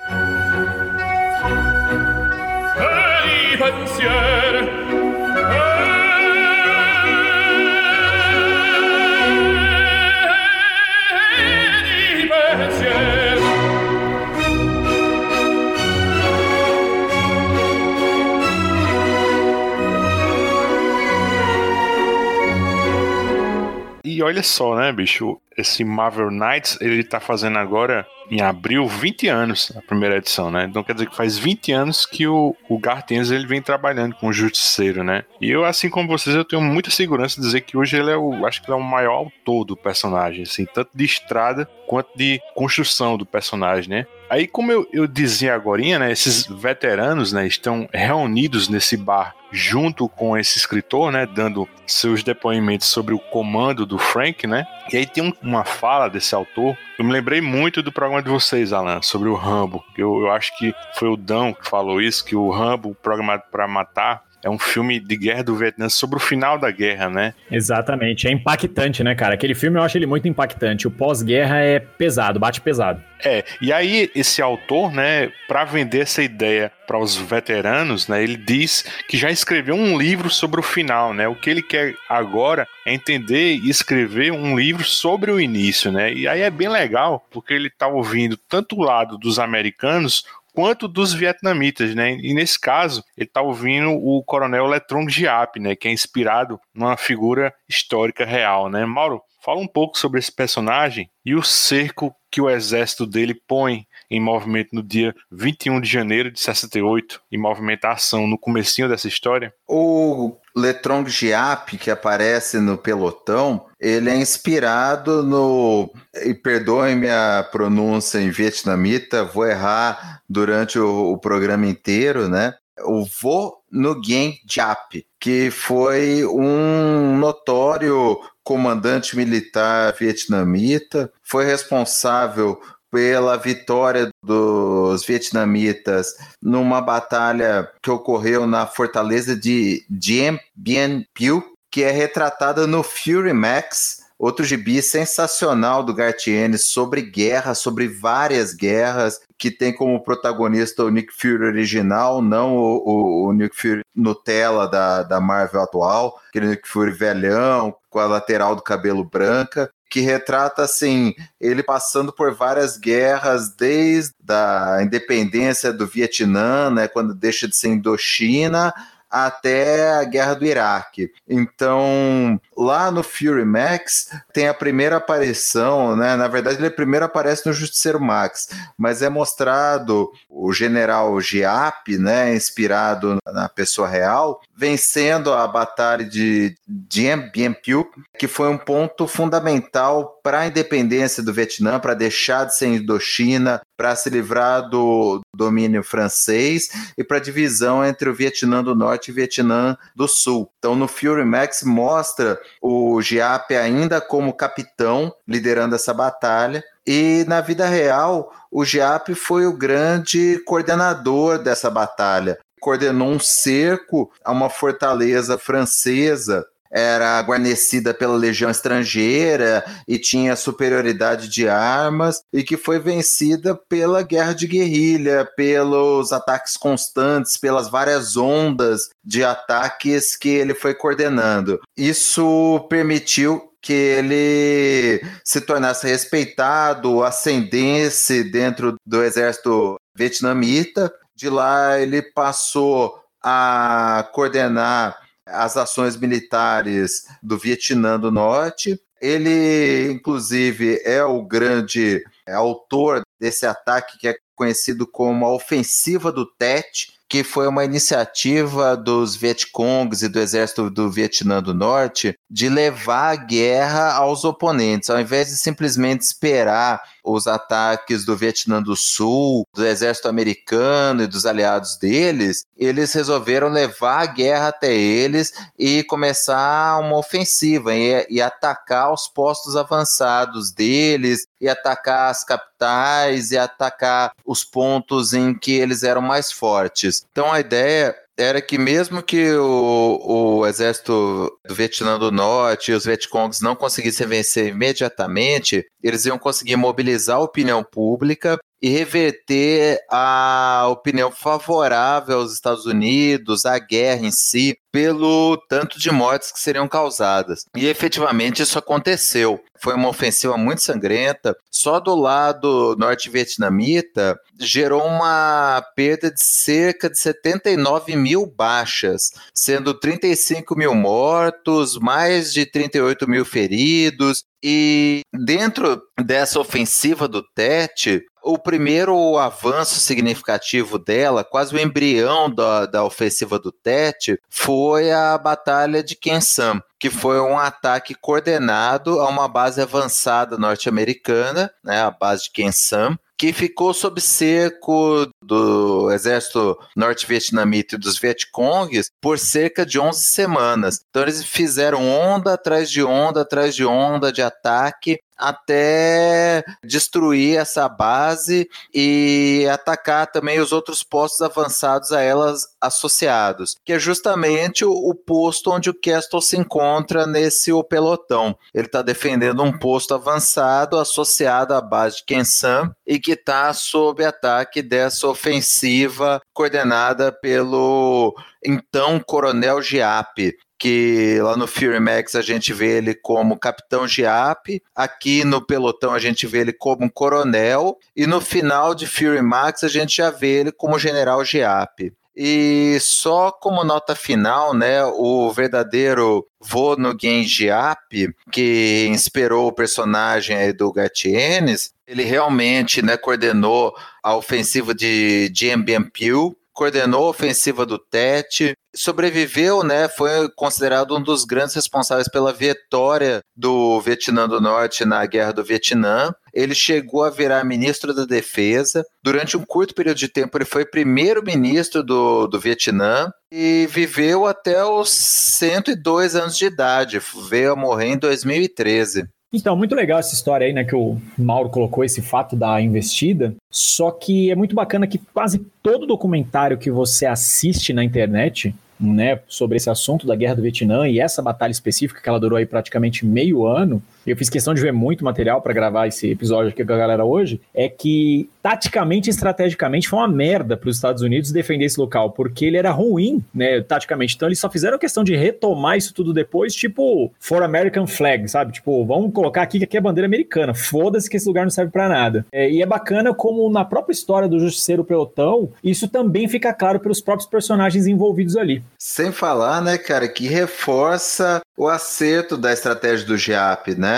[24.19, 25.39] E olha só, né, bicho?
[25.57, 30.65] Esse Marvel Knights, ele tá fazendo agora, em abril, 20 anos a primeira edição, né?
[30.65, 34.15] Então quer dizer que faz 20 anos que o, o Garth Ennis, ele vem trabalhando
[34.15, 35.23] com o Justiceiro, né?
[35.39, 38.17] E eu, assim como vocês, eu tenho muita segurança de dizer que hoje ele é
[38.17, 42.09] o, acho que ele é o maior autor do personagem, assim, tanto de estrada quanto
[42.13, 44.05] de construção do personagem, né?
[44.29, 50.07] Aí, como eu, eu dizia agora, né, esses veteranos né, estão reunidos nesse bar junto
[50.07, 54.67] com esse escritor, né, dando seus depoimentos sobre o comando do Frank, né?
[54.91, 56.77] E aí tem um, uma fala desse autor.
[56.97, 59.83] Eu me lembrei muito do programa de vocês, Alan, sobre o Rambo.
[59.97, 63.67] Eu, eu acho que foi o Dão que falou isso, que o Rambo, programado para
[63.67, 67.33] matar, é um filme de guerra do Vietnã sobre o final da guerra, né?
[67.51, 68.27] Exatamente.
[68.27, 69.33] É impactante, né, cara?
[69.33, 70.87] Aquele filme eu acho ele muito impactante.
[70.87, 73.03] O pós-guerra é pesado, bate pesado.
[73.23, 78.37] É, e aí esse autor, né, para vender essa ideia para os veteranos, né, ele
[78.37, 81.27] diz que já escreveu um livro sobre o final, né?
[81.27, 86.13] O que ele quer agora é entender e escrever um livro sobre o início, né?
[86.13, 90.23] E aí é bem legal, porque ele tá ouvindo tanto o lado dos americanos
[90.59, 92.17] quanto dos vietnamitas, né?
[92.21, 95.73] E nesse caso, ele está ouvindo o coronel Letrong Giap, né?
[95.73, 98.85] Que é inspirado numa figura histórica real, né?
[98.85, 103.87] Mauro, fala um pouco sobre esse personagem e o cerco que o exército dele põe
[104.09, 109.53] em movimento no dia 21 de janeiro de 68, em movimentação no comecinho dessa história?
[109.67, 115.91] O Letrong Giap, que aparece no pelotão, ele é inspirado no.
[116.25, 122.55] E perdoe minha pronúncia em vietnamita, vou errar durante o, o programa inteiro, né?
[122.81, 132.59] O Vo Nguyen Giap, que foi um notório comandante militar vietnamita, foi responsável
[132.91, 141.83] pela vitória dos vietnamitas numa batalha que ocorreu na fortaleza de Dien Bien Phu, que
[141.83, 149.21] é retratada no Fury Max, outro gibi sensacional do Gartiene sobre guerra, sobre várias guerras,
[149.37, 154.67] que tem como protagonista o Nick Fury original, não o, o, o Nick Fury Nutella
[154.67, 160.01] da, da Marvel atual, aquele Nick Fury velhão, com a lateral do cabelo branca que
[160.01, 167.47] retrata assim ele passando por várias guerras desde a independência do Vietnã, né, quando deixa
[167.47, 168.71] de ser Indochina,
[169.09, 171.11] até a guerra do Iraque.
[171.27, 176.17] Então, lá no Fury Max tem a primeira aparição, né?
[176.17, 182.35] Na verdade, ele primeiro aparece no Justiceiro Max, mas é mostrado o general Giap, né,
[182.35, 189.07] inspirado na pessoa real, vencendo a batalha de Dien Bien Phu, que foi um ponto
[189.07, 195.21] fundamental para a independência do Vietnã, para deixar de ser Indochina, para se livrar do
[195.33, 200.07] domínio francês e para a divisão entre o Vietnã do Norte e o Vietnã do
[200.07, 200.51] Sul.
[200.59, 206.63] Então, no Fury Max mostra o Giap ainda como capitão liderando essa batalha.
[206.85, 214.11] E na vida real, o Giap foi o grande coordenador dessa batalha coordenou um cerco
[214.23, 222.43] a uma fortaleza francesa era guarnecida pela legião estrangeira e tinha superioridade de armas e
[222.43, 230.15] que foi vencida pela guerra de guerrilha, pelos ataques constantes, pelas várias ondas de ataques
[230.15, 231.59] que ele foi coordenando.
[231.75, 242.01] Isso permitiu que ele se tornasse respeitado, ascendesse dentro do exército vietnamita de lá ele
[242.01, 244.97] passou a coordenar
[245.31, 248.79] as ações militares do Vietnã do Norte.
[249.01, 256.25] Ele, inclusive, é o grande autor desse ataque que é conhecido como a Ofensiva do
[256.25, 262.47] Tet, que foi uma iniciativa dos Vietcongs e do exército do Vietnã do Norte de
[262.47, 268.75] levar a guerra aos oponentes, ao invés de simplesmente esperar os ataques do Vietnã do
[268.75, 275.33] Sul, do exército americano e dos aliados deles, eles resolveram levar a guerra até eles
[275.57, 283.31] e começar uma ofensiva e, e atacar os postos avançados deles, e atacar as capitais
[283.31, 287.05] e atacar os pontos em que eles eram mais fortes.
[287.11, 292.75] Então a ideia era que mesmo que o, o exército do Vietnã do Norte e
[292.75, 299.79] os Vietcongs não conseguissem vencer imediatamente, eles iam conseguir mobilizar a opinião pública e reverter
[299.89, 306.39] a opinião favorável aos Estados Unidos, à guerra em si, pelo tanto de mortes que
[306.39, 307.45] seriam causadas.
[307.55, 309.41] E efetivamente isso aconteceu.
[309.61, 311.35] Foi uma ofensiva muito sangrenta.
[311.51, 320.55] Só do lado norte-vietnamita gerou uma perda de cerca de 79 mil baixas, sendo 35
[320.55, 324.23] mil mortos, mais de 38 mil feridos.
[324.41, 332.65] E dentro dessa ofensiva do Tete, o primeiro avanço significativo dela, quase o embrião da,
[332.65, 339.09] da ofensiva do Tete, foi a Batalha de Kensam, que foi um ataque coordenado a
[339.09, 346.57] uma base avançada norte-americana, né, a base de Kensam, que ficou sob cerco do exército
[346.75, 350.81] norte-vietnamita e dos Vietcongs por cerca de 11 semanas.
[350.89, 357.67] Então eles fizeram onda atrás de onda atrás de onda de ataque até destruir essa
[357.67, 364.71] base e atacar também os outros postos avançados a elas associados, que é justamente o,
[364.71, 368.37] o posto onde o Castle se encontra nesse o pelotão.
[368.53, 374.03] Ele está defendendo um posto avançado associado à base de Kensan e que está sob
[374.05, 382.53] ataque dessa ofensiva coordenada pelo então Coronel Giap, que lá no Fury Max a gente
[382.53, 388.07] vê ele como Capitão Giap, aqui no pelotão a gente vê ele como Coronel, e
[388.07, 391.93] no final de Fury Max a gente já vê ele como General Giap.
[392.21, 400.53] E só como nota final, né, o verdadeiro Vô no Giap, que inspirou o personagem
[400.53, 405.31] do Gatienes, ele realmente né, coordenou a ofensiva de
[405.63, 409.87] Bien Phu, coordenou a ofensiva do Tete, sobreviveu, né?
[409.87, 415.43] Foi considerado um dos grandes responsáveis pela vitória do Vietnã do Norte na Guerra do
[415.43, 416.11] Vietnã.
[416.33, 418.83] Ele chegou a virar ministro da Defesa.
[419.03, 424.63] Durante um curto período de tempo, ele foi primeiro-ministro do, do Vietnã e viveu até
[424.63, 427.01] os 102 anos de idade.
[427.29, 429.07] Veio a morrer em 2013.
[429.31, 433.35] Então, muito legal essa história aí, né, que o Mauro colocou esse fato da investida.
[433.51, 439.19] Só que é muito bacana que quase todo documentário que você assiste na internet, né,
[439.27, 442.45] sobre esse assunto da Guerra do Vietnã e essa batalha específica que ela durou aí
[442.45, 446.63] praticamente meio ano, eu fiz questão de ver muito material para gravar esse episódio aqui
[446.65, 451.01] com a galera hoje, é que taticamente e estrategicamente foi uma merda para os Estados
[451.01, 454.15] Unidos defender esse local, porque ele era ruim, né, taticamente.
[454.15, 458.53] Então eles só fizeram questão de retomar isso tudo depois, tipo, for American flag, sabe?
[458.53, 460.53] Tipo, vamos colocar aqui que aqui é bandeira americana.
[460.53, 462.25] Foda-se que esse lugar não serve para nada.
[462.31, 466.79] É, e é bacana como na própria história do Justiceiro Pelotão, isso também fica claro
[466.79, 468.63] pelos próprios personagens envolvidos ali.
[468.77, 473.88] Sem falar, né, cara, que reforça o acerto da estratégia do GIAP, né?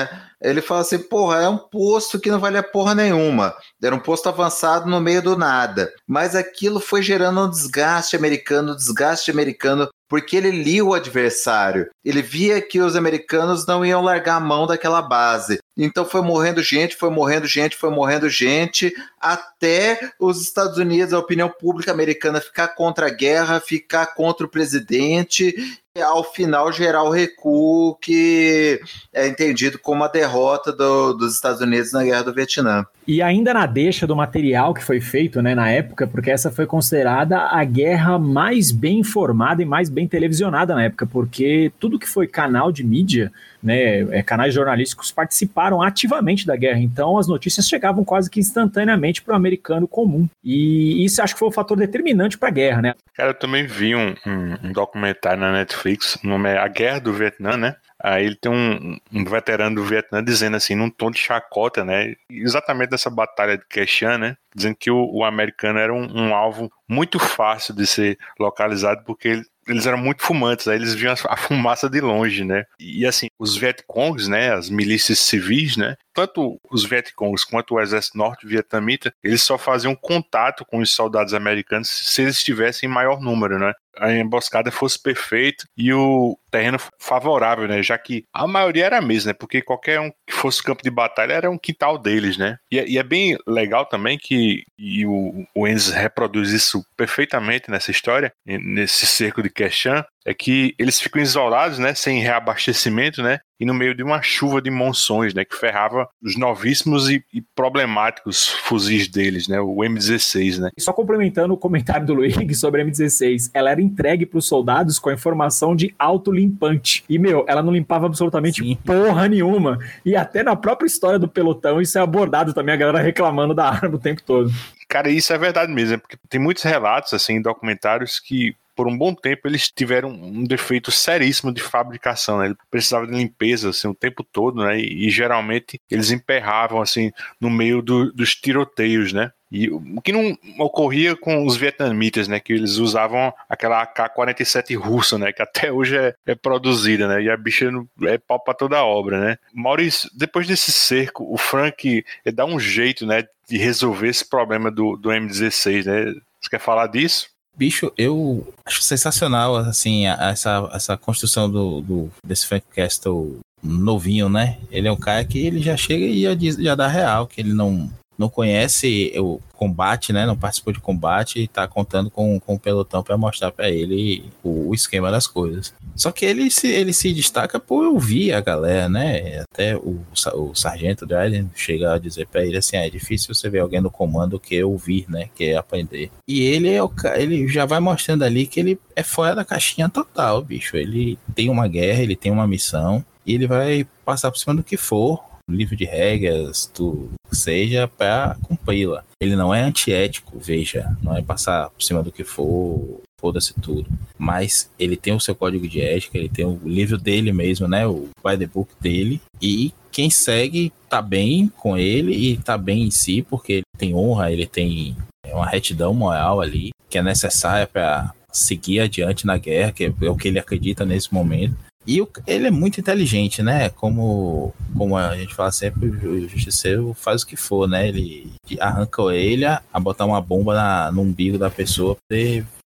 [0.41, 3.53] Ele fala assim, porra, é um posto que não vale a porra nenhuma.
[3.81, 5.93] Era um posto avançado no meio do nada.
[6.07, 11.89] Mas aquilo foi gerando um desgaste americano, um desgaste americano, porque ele lia o adversário.
[12.03, 15.59] Ele via que os americanos não iam largar a mão daquela base.
[15.77, 21.19] Então foi morrendo gente, foi morrendo gente, foi morrendo gente, até os Estados Unidos, a
[21.19, 25.55] opinião pública americana ficar contra a guerra, ficar contra o presidente
[25.99, 28.79] ao final gerar o recuo que
[29.13, 32.85] é entendido como a derrota do, dos Estados Unidos na Guerra do Vietnã.
[33.05, 36.65] E ainda na deixa do material que foi feito né, na época, porque essa foi
[36.65, 42.07] considerada a guerra mais bem informada e mais bem televisionada na época, porque tudo que
[42.07, 43.29] foi canal de mídia,
[43.61, 49.21] né, é, canais jornalísticos participaram ativamente da guerra, então as notícias chegavam quase que instantaneamente
[49.21, 50.27] para o americano comum.
[50.43, 52.93] E isso acho que foi um fator determinante para a guerra, né?
[53.15, 56.99] Cara, eu também vi um, um, um documentário na Netflix, o nome é A Guerra
[56.99, 57.75] do Vietnã, né?
[58.03, 62.15] Aí ele tem um, um, veterano do Vietnã dizendo assim, num tom de chacota, né?
[62.31, 64.37] Exatamente dessa batalha de Quechan, né?
[64.55, 69.27] Dizendo que o, o americano era um, um, alvo muito fácil de ser localizado porque
[69.27, 72.65] ele, eles eram muito fumantes, aí eles viam a fumaça de longe, né?
[72.79, 78.17] E assim, os Vietcongs, né, as milícias civis, né, tanto os Vietcongs quanto o exército
[78.17, 83.57] norte-vietnamita, eles só faziam contato com os soldados americanos se eles estivessem em maior número,
[83.57, 83.73] né?
[83.97, 87.83] A emboscada fosse perfeita e o terreno favorável, né?
[87.83, 89.33] Já que a maioria era a mesma, né?
[89.33, 92.57] Porque qualquer um que fosse campo de batalha era um quintal deles, né?
[92.71, 97.91] E, é, e é bem legal também que e o, o reproduz isso perfeitamente nessa
[97.91, 103.65] história, nesse cerco de Quechan, é que eles ficam isolados, né, sem reabastecimento, né, e
[103.65, 108.47] no meio de uma chuva de monções, né, que ferrava os novíssimos e, e problemáticos
[108.49, 110.69] fuzis deles, né, o M16, né.
[110.79, 114.99] Só complementando o comentário do Luigi sobre a M16, ela era entregue para os soldados
[114.99, 117.03] com a informação de autolimpante.
[117.09, 118.77] E, meu, ela não limpava absolutamente Sim.
[118.85, 119.79] porra nenhuma.
[120.05, 123.67] E até na própria história do pelotão, isso é abordado também, a galera reclamando da
[123.69, 124.51] arma o tempo todo.
[124.87, 129.13] Cara, isso é verdade mesmo, porque tem muitos relatos, assim, documentários que por um bom
[129.13, 132.47] tempo eles tiveram um defeito seríssimo de fabricação, né?
[132.47, 134.79] Ele precisava de limpeza assim o tempo todo, né?
[134.79, 139.31] E, e geralmente eles emperravam assim no meio do, dos tiroteios, né?
[139.51, 142.39] E o que não ocorria com os vietnamitas, né?
[142.39, 145.31] Que eles usavam aquela AK-47 russa, né?
[145.31, 147.21] Que até hoje é, é, produzida, né?
[147.21, 147.69] E a bicha
[148.05, 149.37] é pau pra toda a obra, né?
[149.53, 153.25] Maurício, depois desse cerco, o Frank dá um jeito, né?
[153.47, 156.15] De resolver esse problema do, do M16, né?
[156.39, 157.29] Você quer falar disso?
[157.55, 164.57] Bicho, eu acho sensacional, assim, essa, essa construção do, do, desse Frank Castle novinho, né?
[164.71, 167.39] Ele é um cara que ele já chega e já, diz, já dá real, que
[167.41, 170.25] ele não, não conhece o combate, né?
[170.25, 174.23] Não participou de combate e tá contando com, com o pelotão para mostrar para ele
[174.43, 175.73] o, o, esquema das coisas.
[175.95, 179.41] Só que ele se, ele se destaca por ouvir a galera, né?
[179.41, 179.99] Até o,
[180.35, 183.81] o sargento Dryden chega a dizer para ele assim: ah, é difícil você ver alguém
[183.81, 185.29] no comando que ouvir, né?
[185.35, 186.11] Que é aprender.
[186.27, 189.89] E ele é o ele já vai mostrando ali que ele é fora da caixinha
[189.89, 190.77] total, bicho.
[190.77, 194.63] Ele tem uma guerra, ele tem uma missão e ele vai passar por cima do
[194.63, 199.03] que for livro de regras, tu seja para cumpri-la.
[199.19, 203.87] Ele não é antiético, veja, não é passar por cima do que for, foda-se tudo.
[204.17, 207.85] Mas ele tem o seu código de ética, ele tem o livro dele mesmo, né?
[207.87, 209.21] O by the book dele.
[209.41, 213.95] E quem segue tá bem com ele e tá bem em si, porque ele tem
[213.95, 214.95] honra, ele tem
[215.27, 220.15] uma retidão moral ali, que é necessária para seguir adiante na guerra, que é o
[220.15, 221.55] que ele acredita nesse momento.
[221.91, 223.67] E o, ele é muito inteligente, né?
[223.67, 227.89] Como, como a gente fala sempre, o justiceiro faz o que for, né?
[227.89, 228.31] Ele
[228.61, 232.17] arranca a orelha a botar uma bomba na, no umbigo da pessoa pra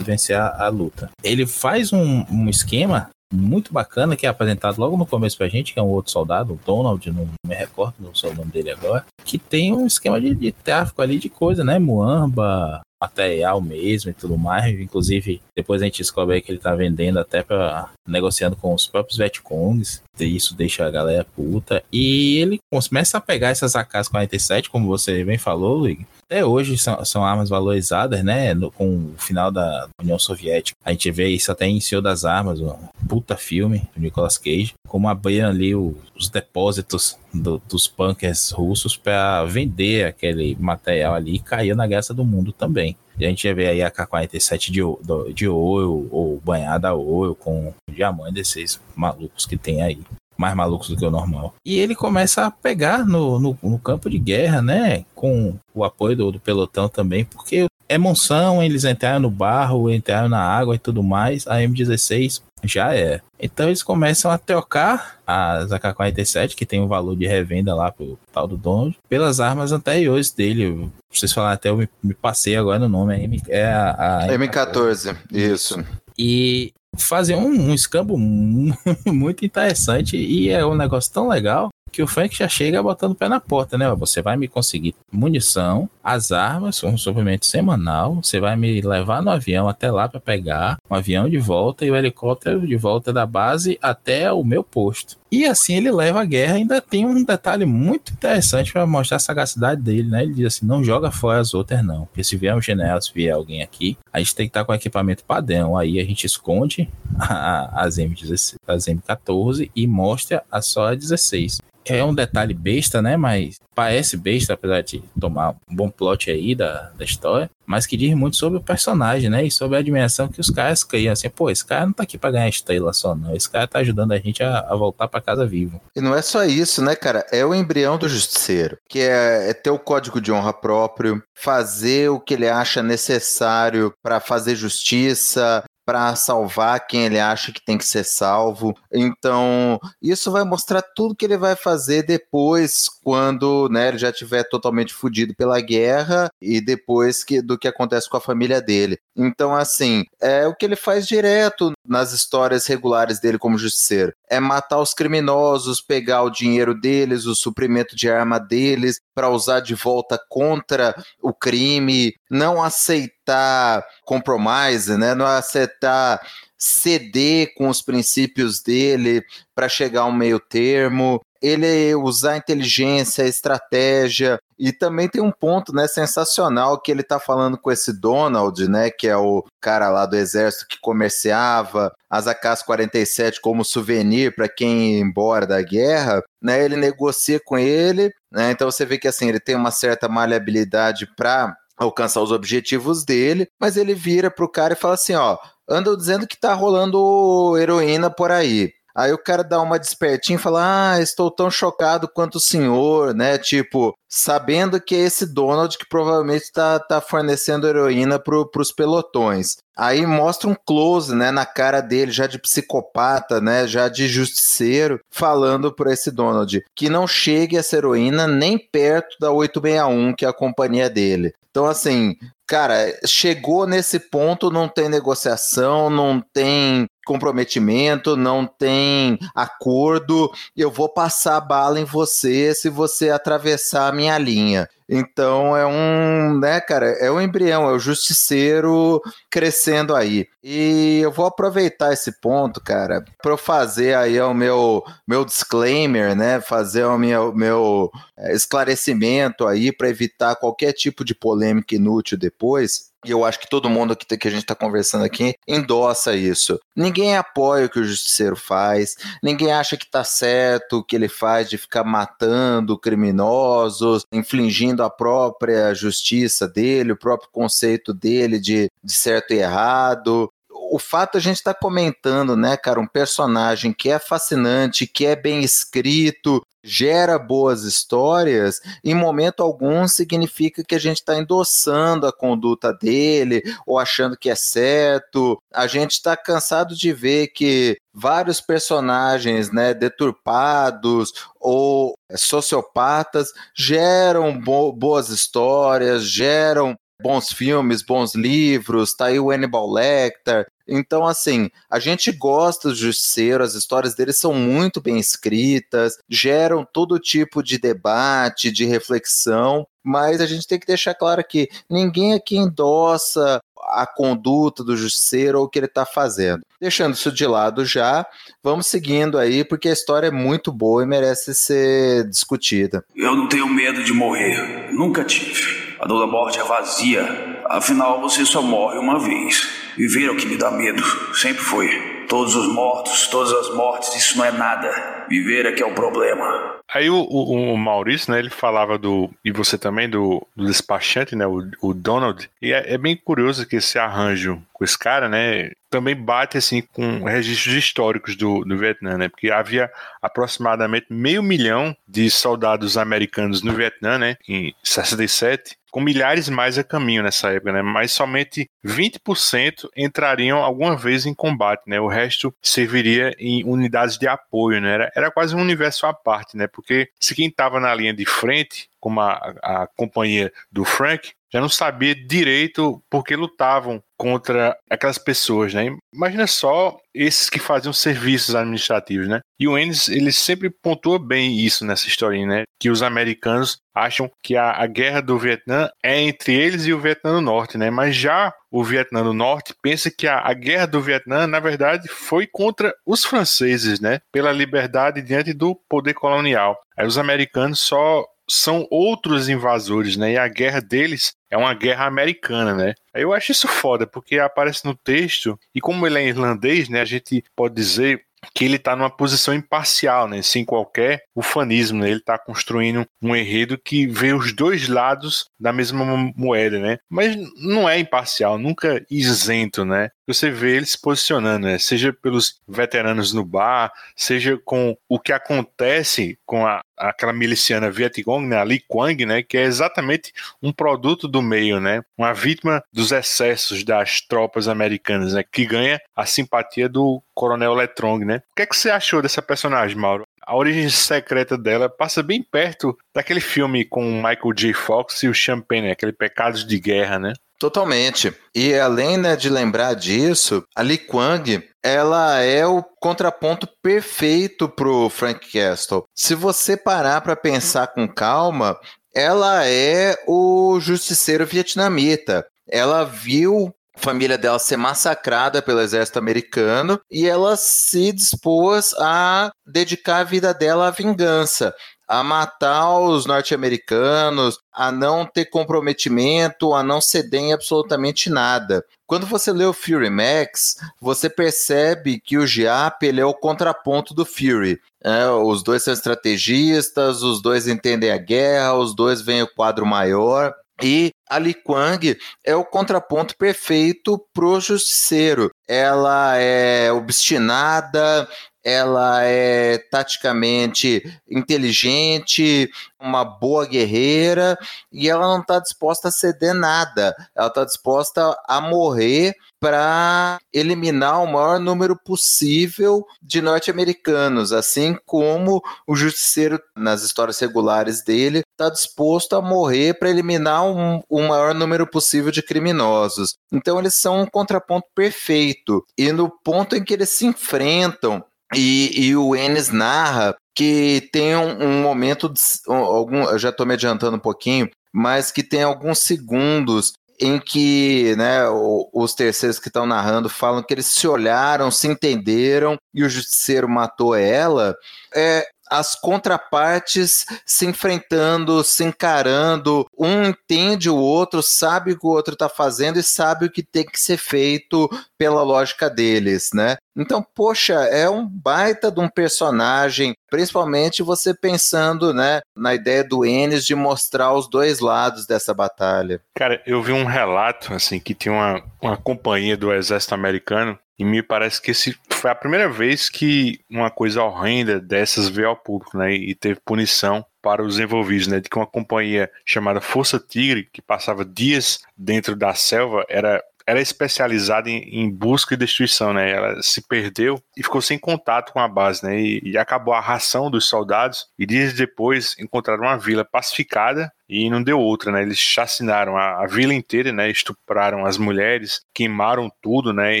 [0.02, 1.10] vencer a, a luta.
[1.22, 5.72] Ele faz um, um esquema muito bacana que é apresentado logo no começo pra gente,
[5.72, 9.38] que é um outro soldado, o Donald, não me recordo do nome dele agora, que
[9.38, 11.78] tem um esquema de, de tráfico ali de coisa, né?
[11.78, 14.78] Muamba, material mesmo e tudo mais.
[14.78, 19.18] Inclusive, depois a gente descobre que ele tá vendendo até para negociando com os próprios
[19.18, 20.02] Vietcongs.
[20.20, 21.82] Isso deixa a galera puta.
[21.92, 26.06] E ele começa a pegar essas AK-47, como você bem falou, Luigi.
[26.24, 28.54] Até hoje são, são armas valorizadas, né?
[28.54, 30.76] No, com o final da União Soviética.
[30.84, 32.74] A gente vê isso até em Senhor das Armas, um
[33.08, 34.74] puta filme do Nicolas Cage.
[34.88, 41.36] Como abriam ali o, os depósitos do, dos bunkers russos para vender aquele material ali
[41.36, 42.96] e cair na graça do mundo também.
[43.18, 48.34] A gente vê aí a K-47 de, de ouro ou banhada a ouro com diamante
[48.34, 49.98] desses malucos que tem aí.
[50.36, 51.54] Mais malucos do que o normal.
[51.64, 55.04] E ele começa a pegar no, no, no campo de guerra, né?
[55.14, 60.28] Com o apoio do, do pelotão também, porque é monção, eles entraram no barro, entraram
[60.28, 61.46] na água e tudo mais.
[61.46, 63.20] A M16 já é.
[63.38, 68.18] Então eles começam a trocar as AK-47, que tem um valor de revenda lá pro
[68.32, 70.90] tal do Donald, pelas armas anteriores dele.
[71.12, 74.28] Vocês falaram até, eu me, me passei agora no nome, é, M, é a, a
[74.28, 75.84] M14, isso.
[76.18, 78.16] E fazer um, um escambo
[79.06, 83.14] muito interessante e é um negócio tão legal que o Frank já chega botando o
[83.14, 83.88] pé na porta, né?
[83.94, 89.30] Você vai me conseguir munição, as armas, um suprimento semanal, você vai me levar no
[89.30, 93.24] avião até lá para pegar um avião de volta e o helicóptero de volta da
[93.24, 95.16] base até o meu posto.
[95.30, 96.54] E assim ele leva a guerra.
[96.54, 100.24] Ainda tem um detalhe muito interessante para mostrar a sagacidade dele, né?
[100.24, 102.06] Ele diz assim: não joga fora as outras, não.
[102.06, 104.74] Porque se vier um general, se vier alguém aqui, a gente tem que estar com
[104.74, 105.76] equipamento padrão.
[105.76, 106.88] Aí a gente esconde
[107.18, 113.16] as, M16, as M14 e mostra a só a 16 é um detalhe besta, né?
[113.16, 117.50] Mas parece besta, apesar de tomar um bom plot aí da, da história.
[117.66, 119.44] Mas que diz muito sobre o personagem, né?
[119.44, 121.12] E sobre a admiração que os caras criam.
[121.12, 123.34] Assim, pô, esse cara não tá aqui pra ganhar estrela só, não.
[123.34, 125.80] Esse cara tá ajudando a gente a, a voltar para casa vivo.
[125.96, 127.24] E não é só isso, né, cara?
[127.32, 128.76] É o embrião do justiceiro.
[128.88, 133.92] Que é, é ter o código de honra próprio, fazer o que ele acha necessário
[134.02, 138.74] para fazer justiça, para salvar quem ele acha que tem que ser salvo.
[138.92, 144.44] Então, isso vai mostrar tudo que ele vai fazer depois, quando né, ele já tiver
[144.44, 148.98] totalmente fudido pela guerra e depois que, do que acontece com a família dele.
[149.16, 154.12] Então, assim, é o que ele faz direto nas histórias regulares dele como justiceiro.
[154.28, 159.60] É matar os criminosos, pegar o dinheiro deles, o suprimento de arma deles, para usar
[159.60, 165.14] de volta contra o crime, não aceitar compromise, né?
[165.14, 166.20] não aceitar
[166.58, 169.22] ceder com os princípios dele
[169.54, 175.74] para chegar a um meio termo, ele usar inteligência, estratégia, e também tem um ponto,
[175.74, 180.06] né, sensacional que ele tá falando com esse Donald, né, que é o cara lá
[180.06, 186.64] do exército que comerciava as AK-47 como souvenir para quem ia embora da guerra, né?
[186.64, 188.52] Ele negocia com ele, né?
[188.52, 193.48] Então você vê que assim, ele tem uma certa maleabilidade para alcançar os objetivos dele,
[193.58, 195.38] mas ele vira pro cara e fala assim, ó,
[195.68, 198.72] andam dizendo que tá rolando heroína por aí.
[198.94, 203.12] Aí o cara dá uma despertinha e fala: Ah, estou tão chocado quanto o senhor,
[203.12, 203.36] né?
[203.36, 209.56] Tipo, sabendo que é esse Donald que provavelmente está tá fornecendo heroína para os pelotões.
[209.76, 215.00] Aí mostra um close, né, na cara dele, já de psicopata, né, já de justiceiro,
[215.10, 220.28] falando para esse Donald que não chegue essa heroína nem perto da 861, que é
[220.28, 221.32] a companhia dele.
[221.50, 222.16] Então, assim,
[222.46, 230.88] cara, chegou nesse ponto, não tem negociação, não tem comprometimento, não tem acordo, eu vou
[230.88, 234.68] passar bala em você se você atravessar a minha linha.
[234.88, 239.00] Então é um, né, cara, é o embrião, é o justiceiro
[239.30, 240.26] crescendo aí.
[240.42, 246.14] E eu vou aproveitar esse ponto, cara, para eu fazer aí o meu meu disclaimer,
[246.14, 252.18] né, fazer o meu, meu é, esclarecimento aí para evitar qualquer tipo de polêmica inútil
[252.18, 256.14] depois e eu acho que todo mundo que, que a gente está conversando aqui endossa
[256.14, 256.58] isso.
[256.74, 261.08] Ninguém apoia o que o justiceiro faz, ninguém acha que está certo o que ele
[261.08, 268.70] faz de ficar matando criminosos, infligindo a própria justiça dele, o próprio conceito dele de,
[268.82, 270.30] de certo e errado
[270.74, 275.06] o fato a gente estar tá comentando, né, cara, um personagem que é fascinante, que
[275.06, 282.08] é bem escrito, gera boas histórias, em momento algum significa que a gente está endossando
[282.08, 285.38] a conduta dele ou achando que é certo.
[285.52, 294.72] A gente está cansado de ver que vários personagens, né, deturpados ou sociopatas geram bo
[294.72, 300.46] boas histórias, geram bons filmes, bons livros, tá aí o Hannibal Lecter.
[300.66, 306.64] Então, assim, a gente gosta do Justiceiro, as histórias dele são muito bem escritas, geram
[306.64, 312.14] todo tipo de debate, de reflexão, mas a gente tem que deixar claro que ninguém
[312.14, 316.42] aqui endossa a conduta do justiceiro ou o que ele está fazendo.
[316.60, 318.06] Deixando isso de lado já,
[318.42, 322.84] vamos seguindo aí, porque a história é muito boa e merece ser discutida.
[322.94, 325.76] Eu não tenho medo de morrer, nunca tive.
[325.80, 329.48] A dor da morte é vazia, afinal você só morre uma vez.
[329.76, 330.82] Viver é o que me dá medo,
[331.14, 331.68] sempre foi.
[332.08, 335.06] Todos os mortos, todas as mortes, isso não é nada.
[335.08, 336.54] Viver é que é o problema.
[336.72, 341.14] Aí o, o, o, Maurício, né, ele falava do, e você também, do, do despachante,
[341.14, 345.08] né, o, o Donald, e é, é, bem curioso que esse arranjo com esse cara,
[345.08, 351.22] né, também bate, assim, com registros históricos do, do Vietnã, né, porque havia aproximadamente meio
[351.22, 357.32] milhão de soldados americanos no Vietnã, né, em 67, com milhares mais a caminho nessa
[357.32, 357.60] época, né?
[357.60, 361.80] Mas somente 20% entrariam alguma vez em combate, né?
[361.80, 364.72] O resto serviria em unidades de apoio, né?
[364.72, 366.46] Era, era quase um universo à parte, né?
[366.46, 371.40] Porque se quem estava na linha de frente, como a, a companhia do Frank, já
[371.40, 375.66] não sabia direito porque lutavam contra aquelas pessoas, né?
[375.92, 379.20] Imagina só esses que faziam serviços administrativos, né?
[379.38, 382.42] E o Ennis, ele sempre pontua bem isso nessa historinha, né?
[382.60, 386.78] Que os americanos acham que a, a guerra do Vietnã é entre eles e o
[386.78, 387.70] Vietnã do Norte, né?
[387.70, 391.88] Mas já o Vietnã do Norte pensa que a, a guerra do Vietnã, na verdade,
[391.88, 394.00] foi contra os franceses, né?
[394.12, 396.56] Pela liberdade diante do poder colonial.
[396.76, 400.12] Aí os americanos só são outros invasores, né?
[400.12, 402.74] E a guerra deles é uma guerra americana, né?
[402.94, 406.80] Eu acho isso foda, porque aparece no texto, e como ele é irlandês, né?
[406.80, 410.22] A gente pode dizer que ele está numa posição imparcial, né?
[410.22, 411.80] sem qualquer ufanismo.
[411.80, 411.90] Né?
[411.90, 415.84] Ele está construindo um enredo que vê os dois lados da mesma
[416.16, 416.78] moeda, né?
[416.88, 419.90] Mas não é imparcial, nunca isento, né?
[420.06, 421.58] Você vê ele se posicionando, né?
[421.58, 428.26] seja pelos veteranos no bar, seja com o que acontece com a, aquela miliciana Vietcong,
[428.26, 432.62] né, a Li Kuang, né, que é exatamente um produto do meio, né, uma vítima
[432.72, 438.22] dos excessos das tropas americanas, né, que ganha a simpatia do Coronel Letrong, né.
[438.32, 440.04] O que é que você achou dessa personagem, Mauro?
[440.26, 444.52] a origem secreta dela passa bem perto daquele filme com o Michael J.
[444.54, 445.72] Fox e o Champagne, né?
[445.72, 447.12] aquele Pecados de Guerra, né?
[447.44, 448.10] Totalmente.
[448.34, 454.88] E além né, de lembrar disso, a Li Kuang ela é o contraponto perfeito pro
[454.88, 455.84] Frank Castle.
[455.94, 458.58] Se você parar para pensar com calma,
[458.94, 462.24] ela é o justiceiro vietnamita.
[462.48, 469.30] Ela viu a família dela ser massacrada pelo exército americano e ela se dispôs a
[469.46, 471.54] dedicar a vida dela à vingança
[471.86, 478.64] a matar os norte-americanos, a não ter comprometimento, a não ceder em absolutamente nada.
[478.86, 483.94] Quando você lê o Fury Max, você percebe que o Giap ele é o contraponto
[483.94, 484.60] do Fury.
[484.82, 489.64] É, os dois são estrategistas, os dois entendem a guerra, os dois veem o quadro
[489.64, 490.34] maior.
[490.62, 495.30] E a Li Kuang é o contraponto perfeito pro justiceiro.
[495.48, 498.08] Ela é obstinada,
[498.44, 504.38] ela é taticamente inteligente, uma boa guerreira
[504.70, 506.94] e ela não está disposta a ceder nada.
[507.16, 515.42] Ela está disposta a morrer para eliminar o maior número possível de norte-americanos, assim como
[515.66, 521.34] o justiceiro nas histórias regulares dele está disposto a morrer para eliminar um, o maior
[521.34, 523.14] número possível de criminosos.
[523.32, 525.64] Então eles são um contraponto perfeito.
[525.78, 531.16] E no ponto em que eles se enfrentam, e, e o Enes narra que tem
[531.16, 535.42] um, um momento, de, algum, eu já estou me adiantando um pouquinho, mas que tem
[535.42, 538.28] alguns segundos em que né,
[538.72, 543.48] os terceiros que estão narrando falam que eles se olharam, se entenderam e o justiceiro
[543.48, 544.56] matou ela.
[544.94, 551.90] É, as contrapartes se enfrentando, se encarando, um entende o outro, sabe o que o
[551.90, 556.56] outro está fazendo e sabe o que tem que ser feito pela lógica deles, né?
[556.76, 563.04] Então, poxa, é um baita de um personagem, principalmente você pensando, né, na ideia do
[563.04, 566.00] Ennis de mostrar os dois lados dessa batalha.
[566.16, 570.84] Cara, eu vi um relato, assim, que tinha uma, uma companhia do exército americano e
[570.84, 575.36] me parece que esse foi a primeira vez que uma coisa horrenda dessas veio ao
[575.36, 575.94] público, né?
[575.94, 578.20] E teve punição para os envolvidos, né?
[578.20, 583.60] De que uma companhia chamada Força Tigre, que passava dias dentro da selva, era era
[583.60, 586.10] especializada em, em, busca e destruição, né?
[586.10, 588.98] Ela se perdeu e ficou sem contato com a base, né?
[588.98, 591.06] E, e acabou a ração dos soldados.
[591.18, 595.02] E dias depois encontraram uma vila pacificada e não deu outra, né?
[595.02, 597.10] Eles chacinaram a, a, vila inteira, né?
[597.10, 600.00] Estupraram as mulheres, queimaram tudo, né?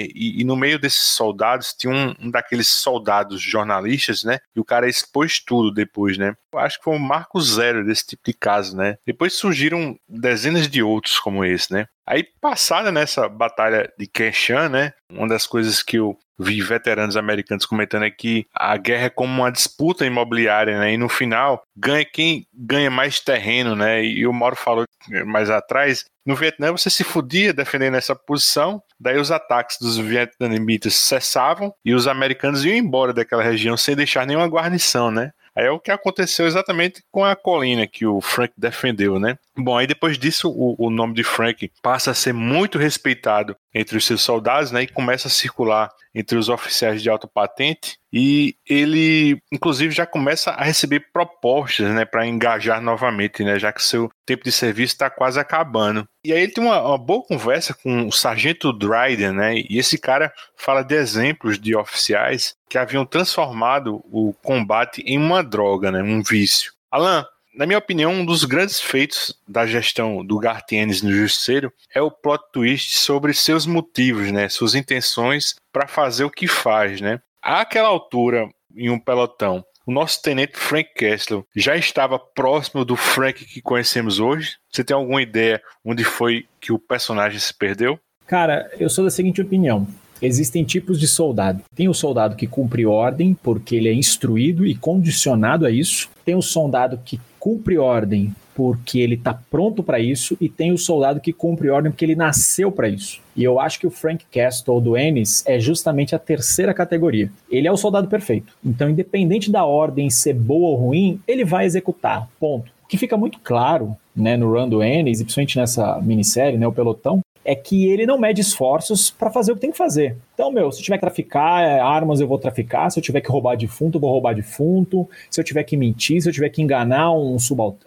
[0.00, 4.38] E, e no meio desses soldados tinha um, um, daqueles soldados jornalistas, né?
[4.54, 6.34] E o cara expôs tudo depois, né?
[6.52, 8.96] Eu acho que foi um marco zero desse tipo de caso, né?
[9.06, 11.86] Depois surgiram dezenas de outros como esse, né?
[12.06, 14.92] Aí, passada nessa batalha de Keshan, né?
[15.10, 19.32] Uma das coisas que eu vi veteranos americanos comentando é que a guerra é como
[19.32, 20.92] uma disputa imobiliária, né?
[20.92, 24.04] E no final, ganha quem ganha mais terreno, né?
[24.04, 24.84] E o Mauro falou
[25.26, 30.94] mais atrás, no Vietnã você se fudia defendendo essa posição, daí os ataques dos vietnamitas
[30.94, 35.32] cessavam e os americanos iam embora daquela região sem deixar nenhuma guarnição, né?
[35.56, 39.38] É o que aconteceu exatamente com a colina que o Frank defendeu, né?
[39.56, 43.96] Bom, aí depois disso o, o nome de Frank passa a ser muito respeitado entre
[43.96, 44.82] os seus soldados, né?
[44.82, 50.52] E começa a circular entre os oficiais de alta patente e ele, inclusive, já começa
[50.52, 55.10] a receber propostas, né, para engajar novamente, né, já que seu tempo de serviço está
[55.10, 56.06] quase acabando.
[56.24, 59.98] E aí ele tem uma, uma, boa conversa com o sargento Dryden, né, e esse
[59.98, 66.00] cara fala de exemplos de oficiais que haviam transformado o combate em uma droga, né,
[66.00, 66.72] um vício.
[66.92, 72.00] Alan, na minha opinião, um dos grandes feitos da gestão do Gartienes no Justiceiro é
[72.00, 77.20] o plot twist sobre seus motivos, né, suas intenções para fazer o que faz, né.
[77.44, 83.44] Àquela altura, em um pelotão, o nosso tenente Frank Kessler já estava próximo do Frank
[83.44, 84.56] que conhecemos hoje?
[84.72, 88.00] Você tem alguma ideia onde foi que o personagem se perdeu?
[88.26, 89.86] Cara, eu sou da seguinte opinião.
[90.22, 91.62] Existem tipos de soldado.
[91.74, 96.08] Tem o soldado que cumpre ordem porque ele é instruído e condicionado a isso.
[96.24, 100.78] Tem o soldado que cumpre ordem porque ele está pronto para isso e tem o
[100.78, 103.20] soldado que cumpre ordem porque ele nasceu para isso.
[103.36, 107.30] E eu acho que o Frank Castle do Ennis é justamente a terceira categoria.
[107.50, 108.52] Ele é o soldado perfeito.
[108.64, 112.28] Então, independente da ordem ser boa ou ruim, ele vai executar.
[112.38, 112.70] Ponto.
[112.84, 116.66] O que fica muito claro né, no run do Ennis, e principalmente nessa minissérie, né,
[116.66, 120.16] o pelotão, é que ele não mede esforços para fazer o que tem que fazer.
[120.34, 122.90] Então, meu, se eu tiver que traficar é, armas, eu vou traficar.
[122.90, 125.08] Se eu tiver que roubar defunto, eu vou roubar defunto.
[125.30, 127.36] Se eu tiver que mentir, se eu tiver que enganar um,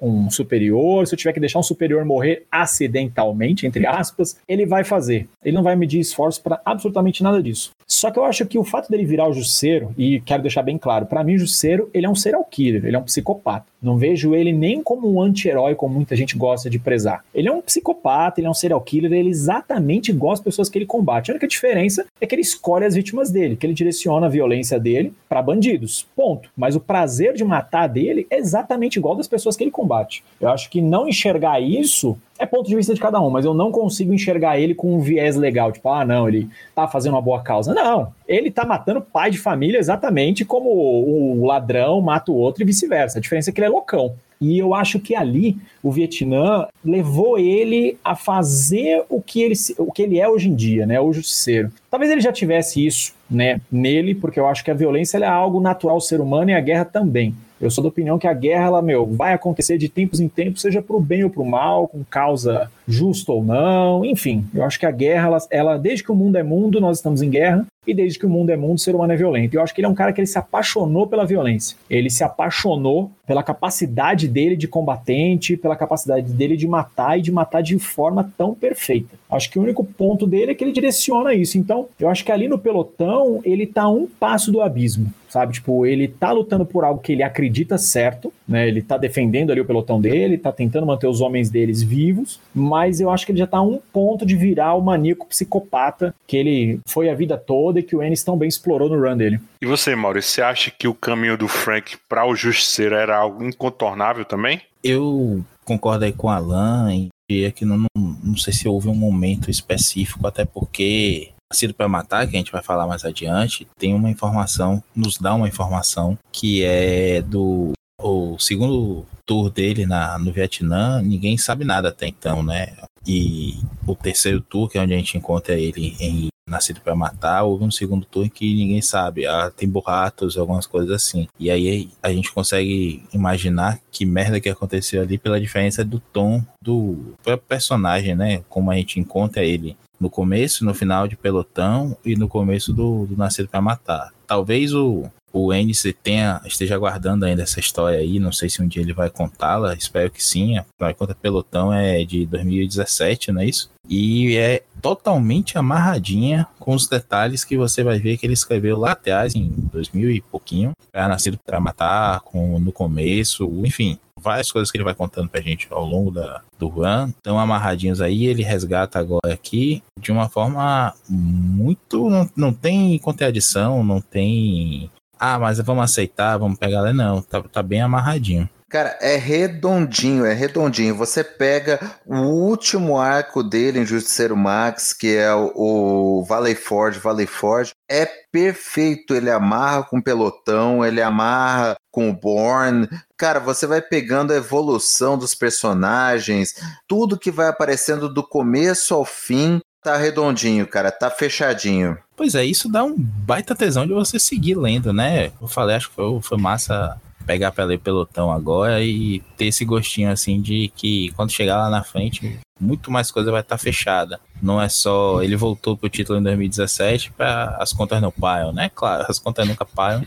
[0.01, 4.83] um superior, se eu tiver que deixar um superior morrer acidentalmente, entre aspas, ele vai
[4.83, 5.27] fazer.
[5.43, 7.71] Ele não vai medir esforços para absolutamente nada disso.
[7.85, 10.77] Só que eu acho que o fato dele virar o Jusceiro, e quero deixar bem
[10.77, 13.65] claro, para mim o Jusceiro, ele é um serial killer, ele é um psicopata.
[13.81, 17.23] Não vejo ele nem como um anti-herói, como muita gente gosta de prezar.
[17.33, 20.77] Ele é um psicopata, ele é um serial killer, ele exatamente igual as pessoas que
[20.77, 21.31] ele combate.
[21.31, 24.79] A única diferença é que ele escolhe as vítimas dele, que ele direciona a violência
[24.79, 26.05] dele para bandidos.
[26.15, 26.49] Ponto.
[26.55, 30.23] Mas o prazer de matar dele é exatamente igual das pessoas que ele combate.
[30.39, 33.53] Eu acho que não enxergar isso é ponto de vista de cada um, mas eu
[33.53, 37.21] não consigo enxergar ele com um viés legal, tipo, ah, não, ele tá fazendo uma
[37.21, 37.73] boa causa.
[37.73, 42.65] Não, ele tá matando pai de família exatamente como o ladrão mata o outro e
[42.65, 43.17] vice-versa.
[43.17, 44.13] A diferença é que ele é loucão.
[44.39, 49.91] E eu acho que ali o Vietnã levou ele a fazer o que ele, o
[49.91, 50.99] que ele é hoje em dia, né?
[50.99, 51.71] O justiceiro.
[51.89, 55.59] Talvez ele já tivesse isso, né, nele, porque eu acho que a violência é algo
[55.59, 57.33] natural ao ser humano e a guerra também.
[57.59, 60.61] Eu sou da opinião que a guerra, ela, meu, vai acontecer de tempos em tempos,
[60.61, 64.45] seja pro bem ou pro mal, com causa justa ou não, enfim.
[64.53, 67.21] Eu acho que a guerra, ela, ela, desde que o mundo é mundo, nós estamos
[67.21, 69.55] em guerra, e desde que o mundo é mundo, o ser humano é violento.
[69.55, 71.77] Eu acho que ele é um cara que ele se apaixonou pela violência.
[71.89, 77.31] Ele se apaixonou pela capacidade dele de combatente, pela capacidade dele de matar e de
[77.31, 79.15] matar de forma tão perfeita.
[79.29, 81.57] Acho que o único ponto dele é que ele direciona isso.
[81.57, 85.53] Então, eu acho que ali no pelotão, ele tá um passo do abismo sabe?
[85.53, 88.67] Tipo, ele tá lutando por algo que ele acredita certo, né?
[88.67, 92.76] Ele tá defendendo ali o pelotão dele, tá tentando manter os homens deles vivos, mas
[92.99, 96.37] eu acho que ele já tá a um ponto de virar o maníaco psicopata que
[96.37, 99.39] ele foi a vida toda e que o Ennis tão bem explorou no run dele.
[99.61, 103.43] E você, Maurício, você acha que o caminho do Frank para o Justiceiro era algo
[103.43, 104.61] incontornável também?
[104.83, 107.87] Eu concordo aí com o Alan e é que não, não,
[108.23, 112.51] não sei se houve um momento específico, até porque Nascido para Matar, que a gente
[112.51, 117.71] vai falar mais adiante, tem uma informação, nos dá uma informação que é do
[118.01, 122.73] o segundo tour dele na, no Vietnã, ninguém sabe nada até então, né?
[123.05, 127.43] E o terceiro tour, que é onde a gente encontra ele em Nascido para Matar,
[127.43, 129.27] houve um segundo tour que ninguém sabe.
[129.27, 131.27] Ah, tem burratos, algumas coisas assim.
[131.37, 136.41] E aí a gente consegue imaginar que merda que aconteceu ali pela diferença do tom
[136.61, 137.13] do
[137.47, 138.43] personagem, né?
[138.49, 143.05] Como a gente encontra ele no começo, no final de Pelotão e no começo do,
[143.05, 144.13] do Nascido para Matar.
[144.25, 148.19] Talvez o, o NC tenha, esteja aguardando ainda essa história aí.
[148.19, 150.57] Não sei se um dia ele vai contá-la, espero que sim.
[150.57, 153.69] A conta Pelotão é de 2017, não é isso?
[153.87, 158.91] E é totalmente amarradinha com os detalhes que você vai ver que ele escreveu lá
[158.91, 160.71] atrás, em 2000 e pouquinho.
[160.93, 165.67] Nascido para matar, com, no começo, enfim várias coisas que ele vai contando pra gente
[165.71, 170.93] ao longo da, do run, estão amarradinhos aí, ele resgata agora aqui de uma forma
[171.07, 172.09] muito.
[172.09, 174.89] Não, não tem contradição, não tem.
[175.19, 176.93] Ah, mas vamos aceitar, vamos pegar lá.
[176.93, 178.49] Não, tá, tá bem amarradinho.
[178.69, 180.93] Cara, é redondinho, é redondinho.
[180.95, 186.99] Você pega o último arco dele em Justiceiro Max, que é o, o Valley Forge,
[186.99, 189.15] Valley Forge, é perfeito.
[189.15, 192.89] Ele amarra com o pelotão, ele amarra com o Born.
[193.17, 196.55] Cara, você vai pegando a evolução dos personagens,
[196.85, 199.61] tudo que vai aparecendo do começo ao fim.
[199.81, 201.97] Tá redondinho, cara, tá fechadinho.
[202.17, 205.27] Pois é, isso dá um baita tesão de você seguir lendo, né?
[205.39, 209.63] Eu falei, acho que foi, foi massa pegar pra ler pelotão agora e ter esse
[209.63, 213.63] gostinho assim de que quando chegar lá na frente, muito mais coisa vai estar tá
[213.63, 214.19] fechada.
[214.41, 215.21] Não é só.
[215.21, 218.71] Ele voltou pro título em 2017 para as contas não paiam, né?
[218.73, 220.03] Claro, as contas nunca paiam,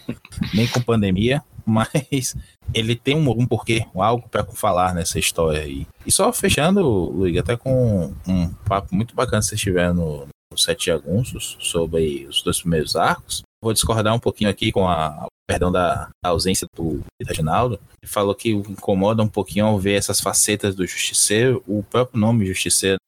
[0.53, 2.35] nem com pandemia, mas
[2.75, 5.87] ele tem um, um porquê, algo para falar nessa história aí.
[6.05, 10.59] E só fechando, Luiz, até com um papo muito bacana que vocês tiveram no, no
[10.59, 13.43] Sete Jagunços sobre os dois primeiros arcos.
[13.63, 17.79] Vou discordar um pouquinho aqui com a perdão da, ausência do Reginaldo.
[18.03, 22.47] Ele falou que incomoda um pouquinho ao ver essas facetas do justiceiro, o próprio nome
[22.47, 22.99] justiceiro.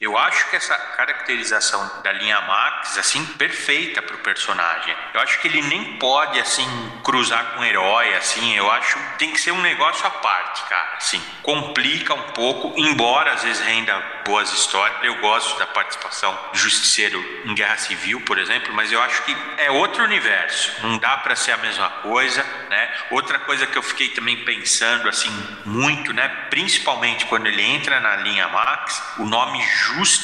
[0.00, 4.96] Eu acho que essa caracterização da linha Max, assim, perfeita pro personagem.
[5.12, 6.66] Eu acho que ele nem pode, assim,
[7.04, 8.56] cruzar com um herói, assim.
[8.56, 10.96] Eu acho que tem que ser um negócio à parte, cara.
[10.96, 14.96] Assim, complica um pouco, embora às vezes renda boas histórias.
[15.02, 19.36] Eu gosto da participação do Justiceiro em Guerra Civil, por exemplo, mas eu acho que
[19.58, 20.72] é outro universo.
[20.82, 22.90] Não dá para ser a mesma coisa, né?
[23.10, 25.30] Outra coisa que eu fiquei também pensando, assim,
[25.64, 26.28] muito, né?
[26.48, 30.21] Principalmente quando ele entra na linha Max, o nome Justiceiro,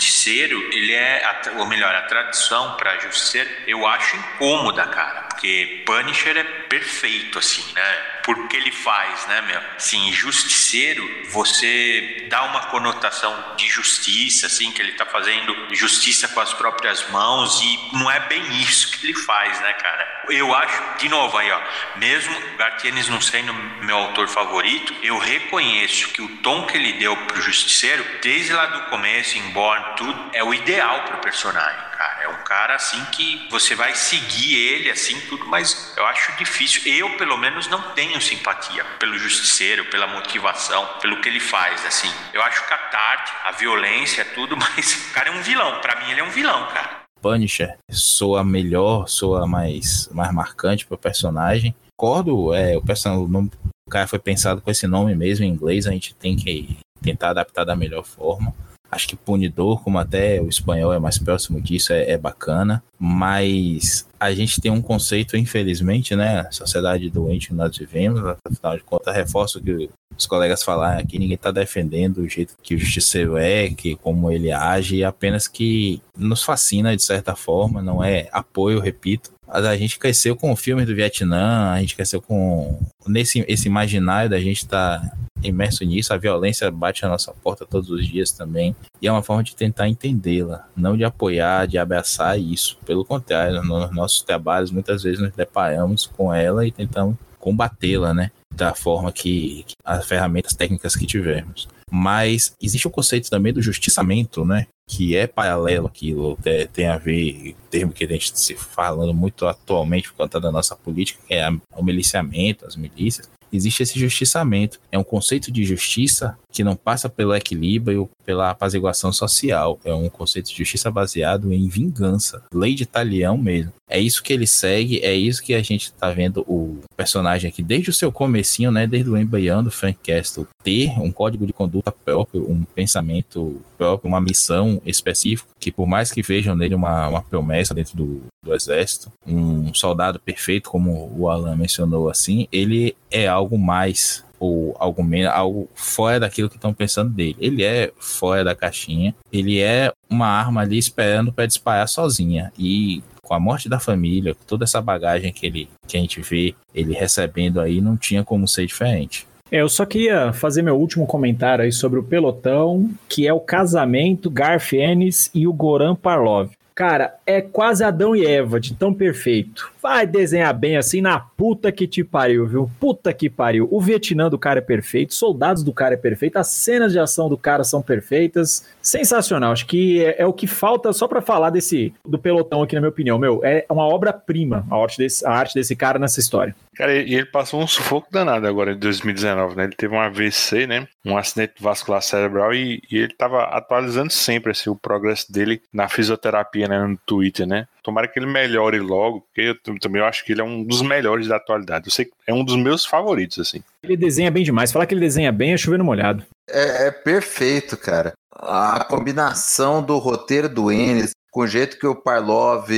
[0.72, 1.22] ele é,
[1.56, 7.64] ou melhor, a tradução para Justiceiro, eu acho incômoda, cara, porque Punisher é perfeito, assim,
[7.74, 8.18] né?
[8.28, 9.58] por que ele faz, né, meu?
[9.78, 16.38] Sim, justiceiro, você dá uma conotação de justiça, assim, que ele tá fazendo justiça com
[16.38, 20.18] as próprias mãos e não é bem isso que ele faz, né, cara?
[20.28, 21.60] Eu acho, de novo aí, ó,
[21.96, 27.16] mesmo Gartienes não sendo meu autor favorito, eu reconheço que o tom que ele deu
[27.16, 32.22] pro justiceiro, desde lá do começo, em Born, tudo, é o ideal pro personagem cara.
[32.22, 36.80] É um cara assim que você vai seguir ele assim tudo, mas eu acho difícil.
[36.86, 42.10] Eu, pelo menos, não tenho simpatia pelo justiceiro, pela motivação, pelo que ele faz, assim.
[42.32, 45.80] Eu acho catártico, a violência, tudo, mas o cara é um vilão.
[45.80, 47.02] Para mim, ele é um vilão, cara.
[47.20, 51.74] Punisher soa melhor, soa mais, mais marcante pro personagem.
[51.96, 53.50] Concordo, é, o, personagem, o,
[53.88, 57.30] o cara foi pensado com esse nome mesmo em inglês, a gente tem que tentar
[57.30, 58.54] adaptar da melhor forma.
[58.90, 62.82] Acho que punidor, como até o espanhol é mais próximo disso, é, é bacana.
[62.98, 66.48] Mas a gente tem um conceito, infelizmente, né?
[66.50, 71.36] Sociedade doente que nós vivemos, afinal de contas, reforço que os colegas falaram aqui, ninguém
[71.36, 76.42] está defendendo o jeito que o justiceiro é, que como ele age, apenas que nos
[76.42, 79.30] fascina de certa forma, não é apoio, repito.
[79.48, 84.28] A gente cresceu com o filme do Vietnã, a gente cresceu com nesse esse imaginário
[84.28, 88.30] da gente estar tá imerso nisso, a violência bate na nossa porta todos os dias
[88.30, 92.78] também, e é uma forma de tentar entendê-la, não de apoiar, de abraçar isso.
[92.84, 98.30] Pelo contrário, nos nossos trabalhos muitas vezes nos deparamos com ela e tentamos combatê-la, né?
[98.54, 101.68] Da forma que, que as ferramentas técnicas que tivermos.
[101.90, 104.66] Mas existe o conceito também do justiçamento, né?
[104.88, 106.36] Que é paralelo aquilo,
[106.72, 110.74] tem a ver, termo que a gente se falando muito atualmente por conta da nossa
[110.74, 114.80] política, que é o miliciamento, as milícias, existe esse justiçamento.
[114.90, 119.78] É um conceito de justiça que não passa pelo equilíbrio, pela apaziguação social.
[119.84, 123.72] É um conceito de justiça baseado em vingança, lei de talião mesmo.
[123.88, 127.62] É isso que ele segue, é isso que a gente tá vendo o personagem aqui
[127.62, 131.54] desde o seu comecinho, né, desde o embrião do Frank Castle, ter um código de
[131.54, 137.08] conduta próprio, um pensamento próprio, uma missão específica, que por mais que vejam nele uma,
[137.08, 142.96] uma promessa dentro do, do exército, um soldado perfeito, como o Alan mencionou assim, ele
[143.10, 147.36] é algo mais ou algo menos, algo fora daquilo que estão pensando dele.
[147.40, 152.52] Ele é fora da caixinha, ele é uma arma ali esperando para disparar sozinha.
[152.56, 156.20] E com a morte da família, com toda essa bagagem que ele que a gente
[156.20, 159.26] vê ele recebendo aí, não tinha como ser diferente.
[159.50, 163.40] É, eu só queria fazer meu último comentário aí sobre o pelotão, que é o
[163.40, 166.50] casamento Garf Ennis e o Goran Parlov.
[166.78, 169.68] Cara, é quase Adão e Eva, de tão perfeito.
[169.80, 172.70] Vai desenhar bem assim na puta que te pariu, viu?
[172.80, 173.68] Puta que pariu.
[173.70, 177.28] O Vietnã do cara é perfeito, soldados do cara é perfeito, as cenas de ação
[177.28, 178.66] do cara são perfeitas.
[178.82, 179.52] Sensacional.
[179.52, 182.80] Acho que é, é o que falta só para falar desse do pelotão aqui, na
[182.80, 183.18] minha opinião.
[183.18, 186.54] Meu, é uma obra-prima a arte, desse, a arte desse cara nessa história.
[186.78, 189.64] Cara, e ele passou um sufoco danado agora em 2019, né?
[189.64, 190.86] Ele teve um AVC, né?
[191.04, 195.88] Um acidente vascular cerebral e, e ele tava atualizando sempre assim, o progresso dele na
[195.88, 196.78] fisioterapia, né?
[196.78, 197.66] No Twitter, né?
[197.82, 201.28] Tomara que ele melhore logo, porque eu também acho que ele é um dos melhores
[201.28, 201.86] da atualidade.
[201.86, 203.62] Eu sei que é um dos meus favoritos, assim.
[203.82, 204.72] Ele desenha bem demais.
[204.72, 206.24] Falar que ele desenha bem é chovendo molhado.
[206.48, 208.12] É, é perfeito, cara.
[208.32, 212.68] A combinação do roteiro do Enes com o jeito que o Parlov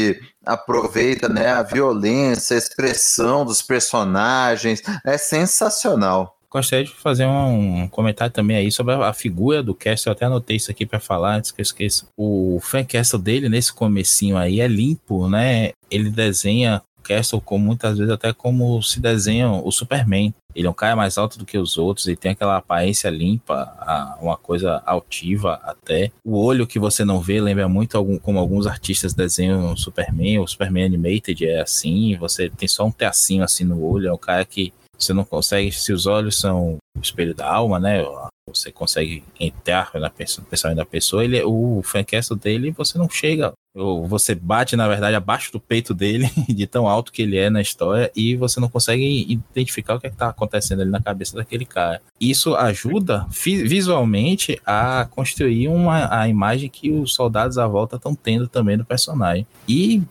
[0.45, 6.37] aproveita né, a violência, a expressão dos personagens, é sensacional.
[6.51, 10.11] Gostaria de fazer um comentário também aí sobre a figura do Castle.
[10.11, 12.07] Eu até anotei isso aqui para falar antes que eu esqueça.
[12.17, 15.71] O Frank Castle dele, nesse comecinho aí, é limpo, né?
[15.89, 20.35] Ele desenha Castle como muitas vezes até como se desenha o Superman.
[20.55, 24.19] Ele é um cara mais alto do que os outros, ele tem aquela aparência limpa,
[24.21, 26.11] uma coisa altiva até.
[26.25, 30.41] O olho que você não vê lembra muito algum, como alguns artistas desenham o Superman,
[30.41, 34.19] o Superman Animated é assim, você tem só um teacinho assim no olho, é um
[34.19, 38.05] cara que você não consegue, se os olhos são o espelho da alma, né?
[38.49, 41.25] Você consegue entrar na pessoa, no pensamento da pessoa.
[41.25, 45.61] Ele, o Frank Castle dele, você não chega ou você bate, na verdade, abaixo do
[45.61, 49.95] peito dele, de tão alto que ele é na história, e você não consegue identificar
[49.95, 52.03] o que é está acontecendo ali na cabeça daquele cara.
[52.21, 58.49] Isso ajuda visualmente a construir uma, a imagem que os soldados à volta estão tendo
[58.49, 59.47] também do personagem.
[59.69, 60.03] E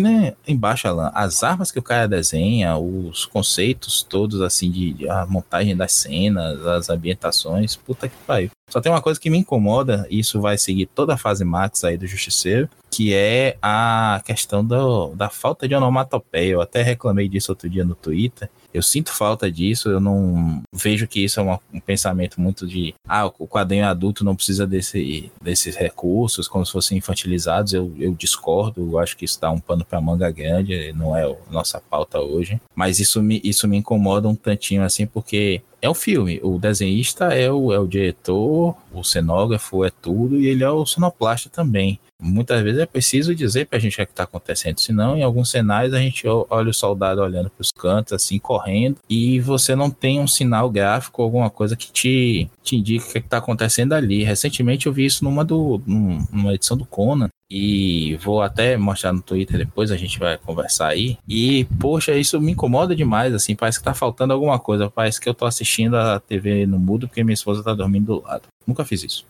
[0.00, 5.08] né, embaixo, Alan, as armas que o cara desenha, os conceitos todos assim de, de
[5.08, 8.50] a montagem das cenas, as ambientações, puta que pariu.
[8.68, 11.84] Só tem uma coisa que me incomoda, e isso vai seguir toda a fase max
[11.84, 16.52] aí do Justiceiro, que é a questão do, da falta de onomatopeia.
[16.52, 21.08] Eu até reclamei disso outro dia no Twitter, eu sinto falta disso, eu não vejo
[21.08, 21.42] que isso é
[21.72, 26.72] um pensamento muito de ah, o quadrinho adulto não precisa desse, desses recursos, como se
[26.72, 27.72] fossem infantilizados.
[27.72, 31.24] Eu, eu discordo, eu acho que isso dá um pano para manga grande, não é
[31.24, 32.60] a nossa pauta hoje.
[32.74, 36.40] Mas isso me, isso me incomoda um tantinho assim, porque é o filme.
[36.42, 40.86] O desenhista é o, é o diretor, o cenógrafo é tudo, e ele é o
[40.86, 41.98] sonoplasta também.
[42.20, 45.50] Muitas vezes é preciso dizer pra gente o que é está acontecendo, senão em alguns
[45.50, 49.88] cenários a gente olha o soldado olhando para os cantos, assim, correndo, e você não
[49.88, 53.92] tem um sinal gráfico, alguma coisa que te, te indique o que é está acontecendo
[53.92, 54.24] ali.
[54.24, 59.22] Recentemente eu vi isso numa, do, numa edição do Conan, e vou até mostrar no
[59.22, 61.16] Twitter depois, a gente vai conversar aí.
[61.26, 64.90] E, poxa, isso me incomoda demais, assim, parece que tá faltando alguma coisa.
[64.90, 68.22] Parece que eu tô assistindo a TV no mudo porque minha esposa tá dormindo do
[68.22, 68.42] lado.
[68.68, 69.26] Nunca fiz isso.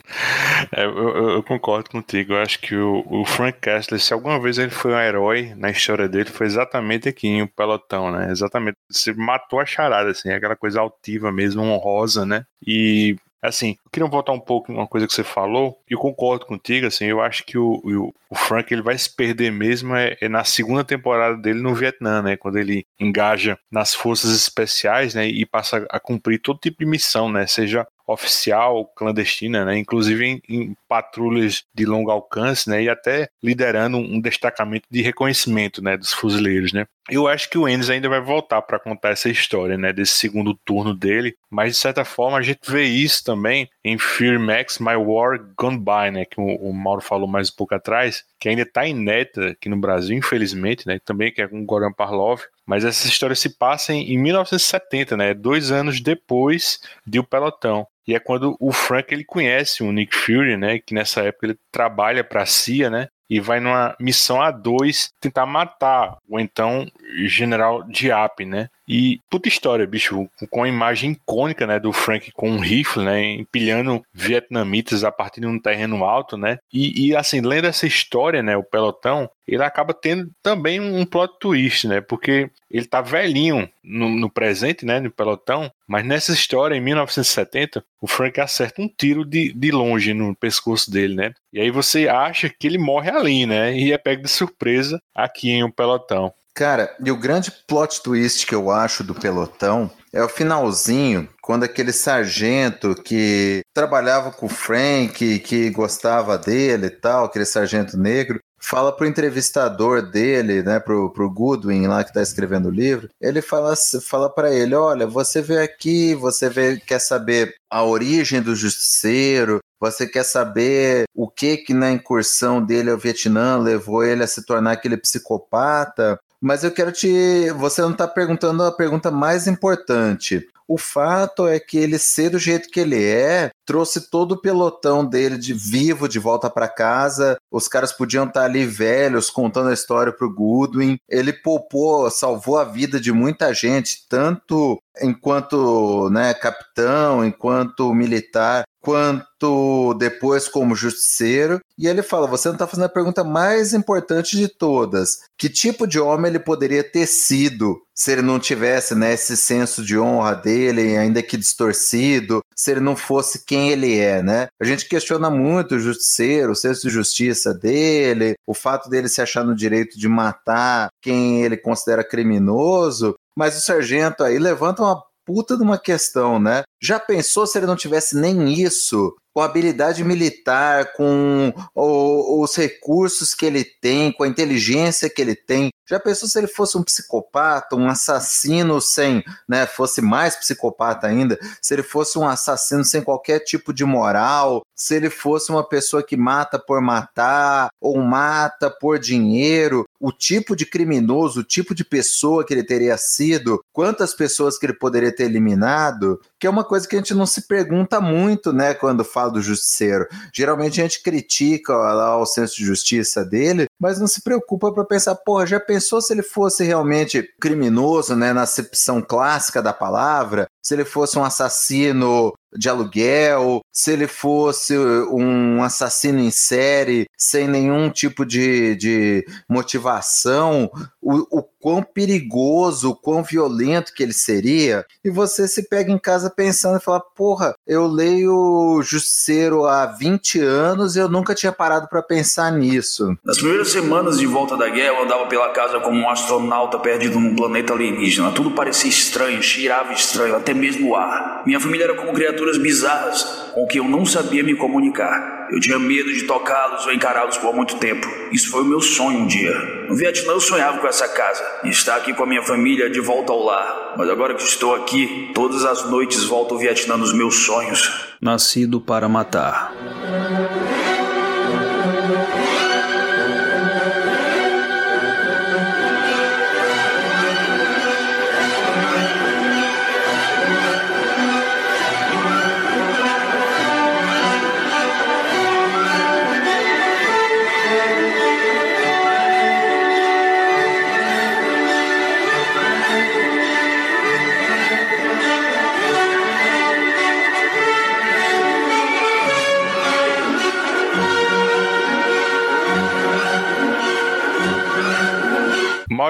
[0.74, 2.32] é, eu, eu, concordo contigo.
[2.32, 5.70] Eu acho que o, o, Frank Castle, se alguma vez ele foi um herói na
[5.70, 8.30] história dele, foi exatamente aqui em o pelotão, né?
[8.30, 8.78] Exatamente.
[8.90, 12.46] Você matou a charada, assim, aquela coisa altiva mesmo, honrosa, né?
[12.66, 15.98] E Assim, eu queria voltar um pouco em uma coisa que você falou, e eu
[15.98, 19.96] concordo contigo, assim, eu acho que o, o, o Frank ele vai se perder mesmo
[19.96, 25.12] é, é, na segunda temporada dele no Vietnã, né, quando ele engaja nas forças especiais,
[25.14, 29.78] né, e passa a cumprir todo tipo de missão, né, seja oficial, clandestina, né?
[29.78, 32.82] inclusive em, em, patrulhas de longo alcance, né?
[32.82, 35.96] e até liderando um destacamento de reconhecimento né?
[35.96, 36.72] dos fuzileiros.
[36.72, 36.86] Né?
[37.10, 39.92] Eu acho que o Ennis ainda vai voltar para contar essa história né?
[39.92, 44.38] desse segundo turno dele, mas de certa forma a gente vê isso também em Fear
[44.38, 46.24] Max My War Gone By, né?
[46.24, 50.16] que o, Mauro falou mais um pouco atrás, que ainda está inédita aqui no Brasil,
[50.16, 51.00] infelizmente, né?
[51.04, 55.34] também que é com Goran Parlov, mas essa história se passa em, em 1970, né?
[55.34, 57.86] Dois anos depois de O Pelotão.
[58.06, 60.78] E é quando o Frank ele conhece o Nick Fury, né?
[60.78, 63.08] Que nessa época ele trabalha para a CIA, né?
[63.32, 66.86] E vai numa missão A2 tentar matar o então
[67.26, 68.68] General Diap, né?
[68.92, 73.24] E puta história, bicho, com a imagem icônica, né, do Frank com um rifle, né,
[73.36, 76.58] empilhando vietnamitas a partir de um terreno alto, né?
[76.70, 81.38] E, e assim, lendo essa história, né, o pelotão, ele acaba tendo também um plot
[81.40, 82.02] twist, né?
[82.02, 85.00] Porque ele tá velhinho no, no, presente, né?
[85.00, 90.14] No pelotão, mas nessa história, em 1970, o Frank acerta um tiro de, de longe
[90.14, 91.34] no pescoço dele, né?
[91.52, 93.74] E aí você acha que ele morre ali, né?
[93.74, 96.32] E é pego de surpresa aqui em um pelotão.
[96.54, 101.64] Cara, e o grande plot twist que eu acho do pelotão é o finalzinho, quando
[101.64, 108.38] aquele sargento que trabalhava com o Frank, que gostava dele e tal, aquele sargento negro,
[108.60, 113.40] fala pro entrevistador dele, né, pro, pro Goodwin lá que tá escrevendo o livro, ele
[113.40, 118.54] fala, fala para ele, olha, você veio aqui, você veio, quer saber a origem do
[118.54, 124.28] justiceiro, você quer saber o que que na incursão dele ao Vietnã levou ele a
[124.28, 127.50] se tornar aquele psicopata, mas eu quero te.
[127.52, 130.44] Você não está perguntando a pergunta mais importante.
[130.66, 135.04] O fato é que ele ser do jeito que ele é, trouxe todo o pelotão
[135.04, 137.36] dele de vivo de volta para casa.
[137.50, 140.96] Os caras podiam estar tá ali velhos contando a história pro Goodwin.
[141.08, 149.94] Ele poupou, salvou a vida de muita gente, tanto enquanto né, capitão, enquanto militar, quanto
[149.94, 151.60] depois como justiceiro.
[151.78, 155.20] E ele fala: você não está fazendo a pergunta mais importante de todas.
[155.38, 159.84] Que tipo de homem ele poderia ter sido se ele não tivesse né, esse senso
[159.84, 164.48] de honra dele, ainda que distorcido, se ele não fosse quem ele é, né?
[164.60, 169.20] A gente questiona muito o justiceiro, o senso de justiça dele, o fato dele se
[169.20, 175.02] achar no direito de matar quem ele considera criminoso, mas o sargento aí levanta uma
[175.32, 176.62] puta de uma questão, né?
[176.80, 179.14] Já pensou se ele não tivesse nem isso?
[179.34, 185.22] Com a habilidade militar, com o, os recursos que ele tem, com a inteligência que
[185.22, 185.70] ele tem.
[185.88, 191.38] Já pensou se ele fosse um psicopata, um assassino sem, né, fosse mais psicopata ainda,
[191.60, 196.02] se ele fosse um assassino sem qualquer tipo de moral, se ele fosse uma pessoa
[196.02, 201.84] que mata por matar ou mata por dinheiro, o tipo de criminoso, o tipo de
[201.84, 206.64] pessoa que ele teria sido, quantas pessoas que ele poderia ter eliminado, que é uma
[206.64, 210.06] coisa que a gente não se pergunta muito, né, quando fala do justiceiro.
[210.32, 214.84] Geralmente a gente critica lá o senso de justiça dele, mas não se preocupa para
[214.84, 220.46] pensar, porra, já pensou se ele fosse realmente criminoso, né, na acepção clássica da palavra?
[220.62, 227.48] Se ele fosse um assassino de aluguel, se ele fosse um assassino em série, sem
[227.48, 234.84] nenhum tipo de, de motivação, o, o quão perigoso, o quão violento que ele seria,
[235.04, 240.40] e você se pega em casa pensando e fala: porra, eu leio Justiceiro há 20
[240.40, 243.16] anos e eu nunca tinha parado para pensar nisso.
[243.24, 247.18] Nas primeiras semanas de volta da guerra, eu andava pela casa como um astronauta perdido
[247.18, 248.32] num planeta alienígena.
[248.32, 251.42] Tudo parecia estranho, cheirava estranho, até mesmo o ar.
[251.46, 252.12] Minha família era como
[252.42, 253.22] criaturas bizarras
[253.54, 255.48] com que eu não sabia me comunicar.
[255.50, 258.06] Eu tinha medo de tocá-los ou encará-los por muito tempo.
[258.32, 259.52] Isso foi o meu sonho um dia.
[259.88, 263.00] No Vietnã eu sonhava com essa casa e estar aqui com a minha família de
[263.00, 263.94] volta ao lar.
[263.96, 268.08] Mas agora que estou aqui, todas as noites volto ao Vietnã nos meus sonhos.
[268.20, 269.72] Nascido para matar.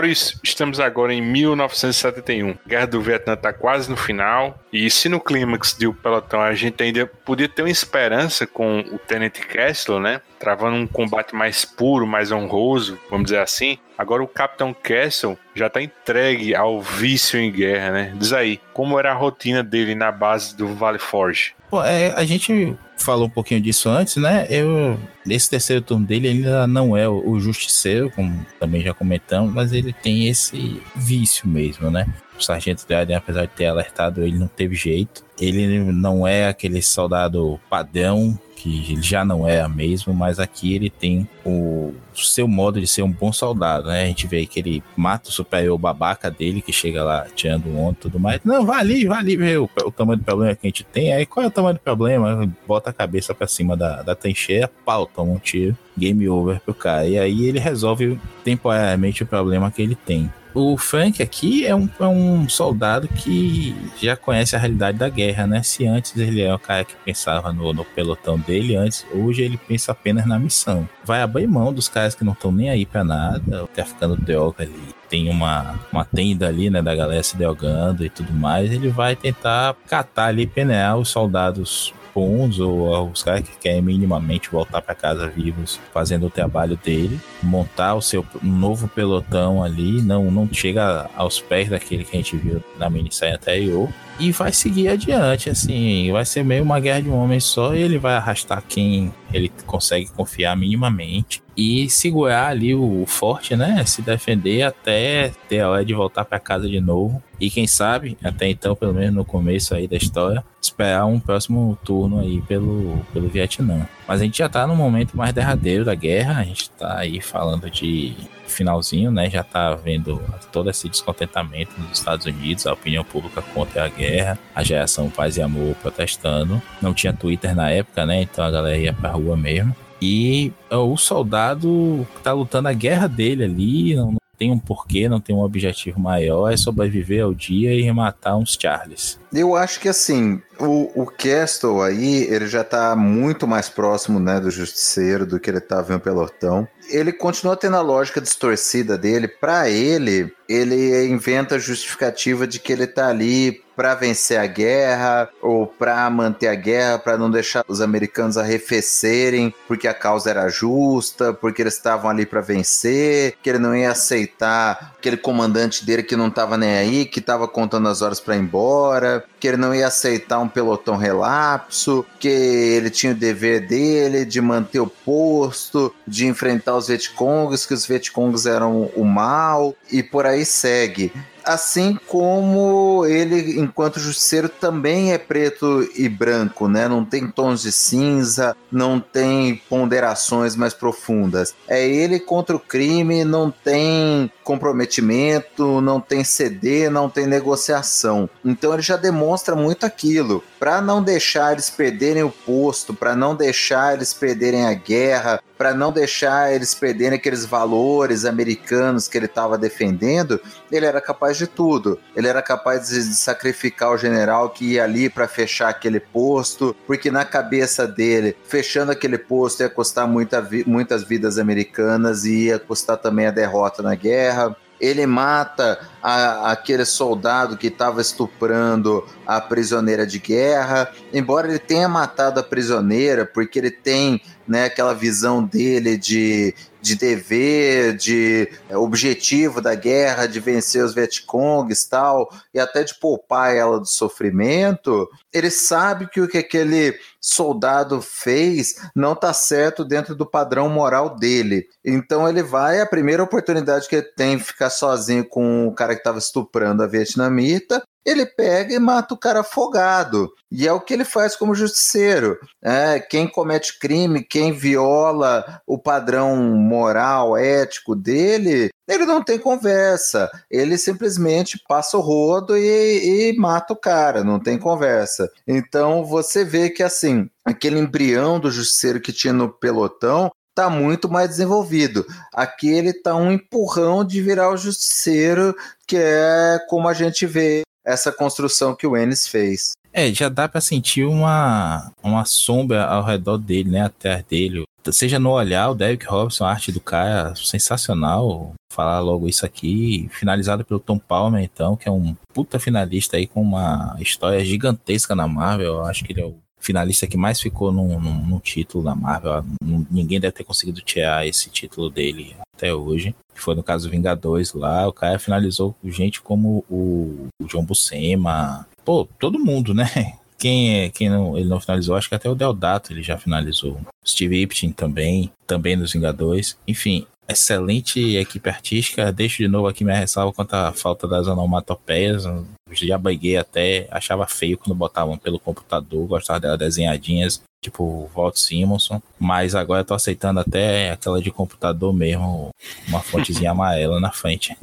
[0.03, 2.51] Maurício, estamos agora em 1971.
[2.51, 4.59] A Guerra do Vietnã está quase no final.
[4.73, 8.81] E se no clímax de O Pelotão a gente ainda podia ter uma esperança com
[8.81, 10.21] o Tenente Kessler, né?
[10.41, 13.79] Travando um combate mais puro, mais honroso, vamos dizer assim.
[14.03, 18.15] Agora o Capitão Castle já está entregue ao vício em guerra, né?
[18.19, 21.55] Diz aí, como era a rotina dele na base do Vale Forge?
[21.71, 24.45] Pô, é, a gente falou um pouquinho disso antes, né?
[24.51, 29.55] Eu, esse terceiro turno dele ainda não é o, o justiceiro, como também já comentamos,
[29.55, 32.05] mas ele tem esse vício mesmo, né?
[32.37, 35.25] O Sargento Drayden, apesar de ter alertado ele, não teve jeito.
[35.41, 40.89] Ele não é aquele soldado padrão que ele já não é mesmo, mas aqui ele
[40.89, 44.05] tem o seu modo de ser um bom soldado, né?
[44.05, 47.99] A gente vê que ele mata o superior babaca dele, que chega lá tirando ontem
[47.99, 48.41] e tudo mais.
[48.45, 51.13] Não, vai ali, vai ali ver o, o, tamanho do problema que a gente tem.
[51.13, 52.49] Aí qual é o tamanho do problema?
[52.65, 56.73] Bota a cabeça para cima da, da trincheira, pau, toma um tiro, game over pro
[56.73, 57.09] cara.
[57.09, 60.31] E aí ele resolve temporariamente o problema que ele tem.
[60.55, 65.47] O Frank aqui é um, é um soldado que já conhece a realidade da guerra,
[65.47, 65.63] né?
[65.63, 69.57] Se antes ele é o cara que pensava no, no pelotão dele, antes, hoje ele
[69.57, 70.89] pensa apenas na missão.
[71.05, 74.65] Vai abrir mão dos caras que não estão nem aí pra nada, o traficando droga
[74.65, 78.89] ali tem uma, uma tenda ali, né, da galera se drogando e tudo mais, ele
[78.89, 84.83] vai tentar catar ali, peneirar os soldados bons ou os caras que querem minimamente voltar
[84.83, 90.49] para casa vivos fazendo o trabalho dele, montar o seu novo pelotão ali, não, não
[90.53, 93.89] chega aos pés daquele que a gente viu na minissérie anterior,
[94.19, 97.81] e vai seguir adiante, assim, vai ser meio uma guerra de um homem só e
[97.81, 103.85] ele vai arrastar quem ele consegue confiar minimamente e segurar ali o forte, né?
[103.85, 107.23] Se defender até ter a hora de voltar para casa de novo.
[107.39, 111.77] E quem sabe, até então, pelo menos no começo aí da história, esperar um próximo
[111.85, 113.87] turno aí pelo, pelo Vietnã.
[114.07, 117.21] Mas a gente já tá no momento mais derradeiro da guerra, a gente tá aí
[117.21, 118.15] falando de
[118.47, 119.29] finalzinho, né?
[119.29, 120.23] Já tá vendo
[120.53, 125.37] todo esse descontentamento nos Estados Unidos, a opinião pública contra a guerra, a geração Paz
[125.37, 126.63] e Amor protestando.
[126.81, 128.23] Não tinha Twitter na época, né?
[128.23, 129.75] Então a galera ia pra rua mesmo.
[130.05, 135.37] E o soldado tá lutando a guerra dele ali, não, tem um porquê, não tem
[135.37, 139.17] um objetivo maior, é sobreviver ao dia e matar uns Charles.
[139.33, 144.41] Eu acho que assim, o, o Castle aí, ele já tá muito mais próximo, né,
[144.41, 146.67] do Justiceiro do que ele tava em pelotão.
[146.91, 149.29] Ele continua tendo a lógica distorcida dele.
[149.29, 155.29] Para ele, ele inventa a justificativa de que ele tá ali para vencer a guerra
[155.41, 160.49] ou para manter a guerra, para não deixar os americanos arrefecerem, porque a causa era
[160.49, 166.03] justa, porque eles estavam ali para vencer, que ele não ia aceitar aquele comandante dele
[166.03, 169.57] que não tava nem aí, que tava contando as horas para ir embora, que ele
[169.57, 174.87] não ia aceitar um pelotão relapso, que ele tinha o dever dele de manter o
[174.87, 181.11] posto, de enfrentar os Vietcongs, que os Vietcongs eram o mal e por aí segue
[181.45, 186.89] assim como ele, enquanto justiceiro, também é preto e branco, né?
[186.89, 191.55] Não tem tons de cinza, não tem ponderações mais profundas.
[191.69, 198.29] É ele contra o crime, não tem comprometimento, não tem CD, não tem negociação.
[198.45, 200.43] Então ele já demonstra muito aquilo.
[200.59, 205.75] Para não deixar eles perderem o posto, para não deixar eles perderem a guerra, para
[205.75, 210.41] não deixar eles perderem aqueles valores americanos que ele estava defendendo,
[210.73, 211.99] ele era capaz de tudo.
[212.15, 217.11] Ele era capaz de, sacrificar o general que ia ali para fechar aquele posto, porque
[217.11, 222.97] na cabeça dele, fechando aquele posto ia custar muita, muitas vidas americanas e ia custar
[222.97, 230.05] também a derrota na guerra ele mata a, aquele soldado que estava estuprando a prisioneira
[230.05, 230.91] de guerra.
[231.13, 236.53] Embora ele tenha matado a prisioneira, porque ele tem né, aquela visão dele de,
[236.83, 242.95] de dever, de é, objetivo da guerra, de vencer os Vietcongs tal, e até de
[242.99, 249.85] poupar ela do sofrimento, ele sabe que o que aquele soldado fez não está certo
[249.85, 251.69] dentro do padrão moral dele.
[251.85, 256.01] Então ele vai, a primeira oportunidade que ele tem ficar sozinho com o cara que
[256.01, 260.33] estava estuprando a vietnamita, ele pega e mata o cara afogado.
[260.51, 262.39] E é o que ele faz como justiceiro.
[262.63, 270.31] É, quem comete crime, quem viola o padrão moral, ético dele, ele não tem conversa.
[270.51, 275.31] Ele simplesmente passa o rodo e, e mata o cara, não tem conversa.
[275.47, 281.09] Então você vê que assim, aquele embrião do justiceiro que tinha no pelotão tá muito
[281.09, 282.05] mais desenvolvido.
[282.35, 285.55] Aqui ele tá um empurrão de virar o justiceiro,
[285.87, 289.73] que é como a gente vê essa construção que o Ennis fez.
[289.93, 293.83] É, já dá para sentir uma, uma sombra ao redor dele, né?
[293.83, 294.65] Atrás dele.
[294.91, 298.55] Seja no olhar, o Derek Robson, a arte do cara, sensacional.
[298.73, 300.09] Falar logo isso aqui.
[300.11, 305.15] Finalizado pelo Tom Palmer, então, que é um puta finalista aí com uma história gigantesca
[305.15, 305.75] na Marvel.
[305.75, 308.95] Eu acho que ele é o finalista que mais ficou num, num, num título da
[308.95, 309.45] Marvel.
[309.91, 313.15] Ninguém deve ter conseguido tirar esse título dele até hoje.
[313.35, 318.67] Foi no caso Vingadores lá, o cara finalizou gente como o, o John Buscema.
[318.85, 319.87] Pô, todo mundo, né?
[320.39, 323.81] Quem, é, quem não, ele não finalizou, acho que até o Deodato ele já finalizou.
[324.05, 326.59] Steve Ipton também, também nos Vingadores.
[326.67, 329.13] Enfim, excelente equipe artística.
[329.13, 332.25] Deixo de novo aqui minha ressalva quanto à falta das onomatopeias.
[332.71, 339.01] Já baguei até, achava feio quando botavam pelo computador, gostava delas desenhadinhas tipo Walt Simonson,
[339.19, 342.51] mas agora eu tô aceitando até aquela de computador mesmo,
[342.89, 344.57] uma fontezinha amarela na frente.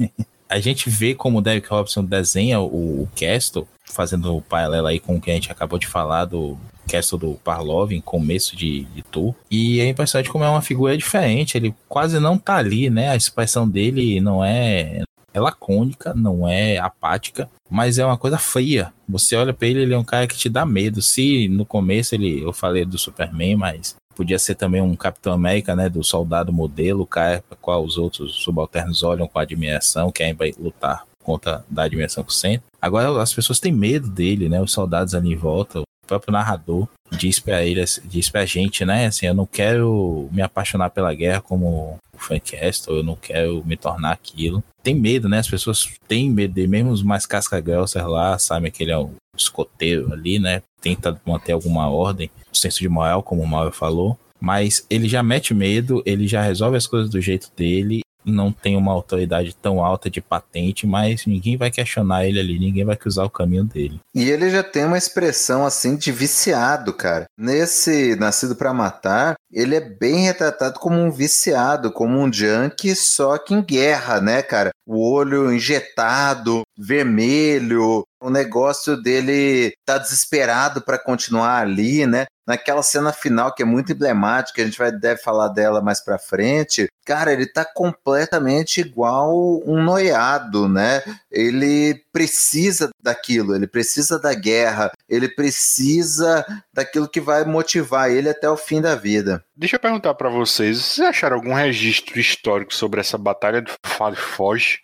[0.48, 5.00] a gente vê como o Derek Robson desenha o, o Castle, fazendo o paralelo aí
[5.00, 6.58] com o que a gente acabou de falar do
[6.90, 9.34] Castle do Parlov em começo de, de tour.
[9.50, 13.10] E é impressionante como é uma figura diferente, ele quase não tá ali, né?
[13.10, 18.92] A expressão dele não é é lacônica, não é apática, mas é uma coisa fria.
[19.08, 21.00] Você olha para ele, ele é um cara que te dá medo.
[21.00, 25.76] Se no começo ele, eu falei do Superman, mas podia ser também um Capitão América,
[25.76, 30.36] né, do soldado modelo, o cara para qual os outros subalternos olham com admiração, querem
[30.58, 32.64] lutar contra da admiração que sente.
[32.80, 34.60] Agora as pessoas têm medo dele, né?
[34.60, 39.06] Os soldados ali em volta, o próprio narrador diz para ele, diz pra gente, né,
[39.06, 43.64] assim, eu não quero me apaixonar pela guerra como o Frank Castle, eu não quero
[43.64, 44.62] me tornar aquilo.
[44.82, 45.38] Tem medo, né?
[45.38, 47.62] As pessoas têm medo dele, mesmo os mais casca
[48.06, 50.62] lá sabem que ele é o escoteiro ali, né?
[50.80, 54.18] Tenta manter alguma ordem, o senso de moral, como o Mauro falou.
[54.40, 58.76] Mas ele já mete medo, ele já resolve as coisas do jeito dele não tem
[58.76, 63.24] uma autoridade tão alta de patente, mas ninguém vai questionar ele ali, ninguém vai cruzar
[63.24, 64.00] o caminho dele.
[64.14, 67.24] E ele já tem uma expressão assim de viciado, cara.
[67.38, 73.38] Nesse Nascido para Matar, ele é bem retratado como um viciado, como um junkie, só
[73.38, 74.70] que em guerra, né, cara?
[74.86, 82.26] O olho injetado, vermelho, o negócio dele tá desesperado para continuar ali, né?
[82.46, 86.18] Naquela cena final que é muito emblemática, a gente vai deve falar dela mais para
[86.18, 86.88] frente.
[87.04, 91.02] Cara, ele tá completamente igual um noiado, né?
[91.30, 98.48] Ele precisa daquilo, ele precisa da guerra, ele precisa daquilo que vai motivar ele até
[98.48, 99.44] o fim da vida.
[99.60, 104.16] Deixa eu perguntar para vocês, vocês acharam algum registro histórico sobre essa batalha do Fale?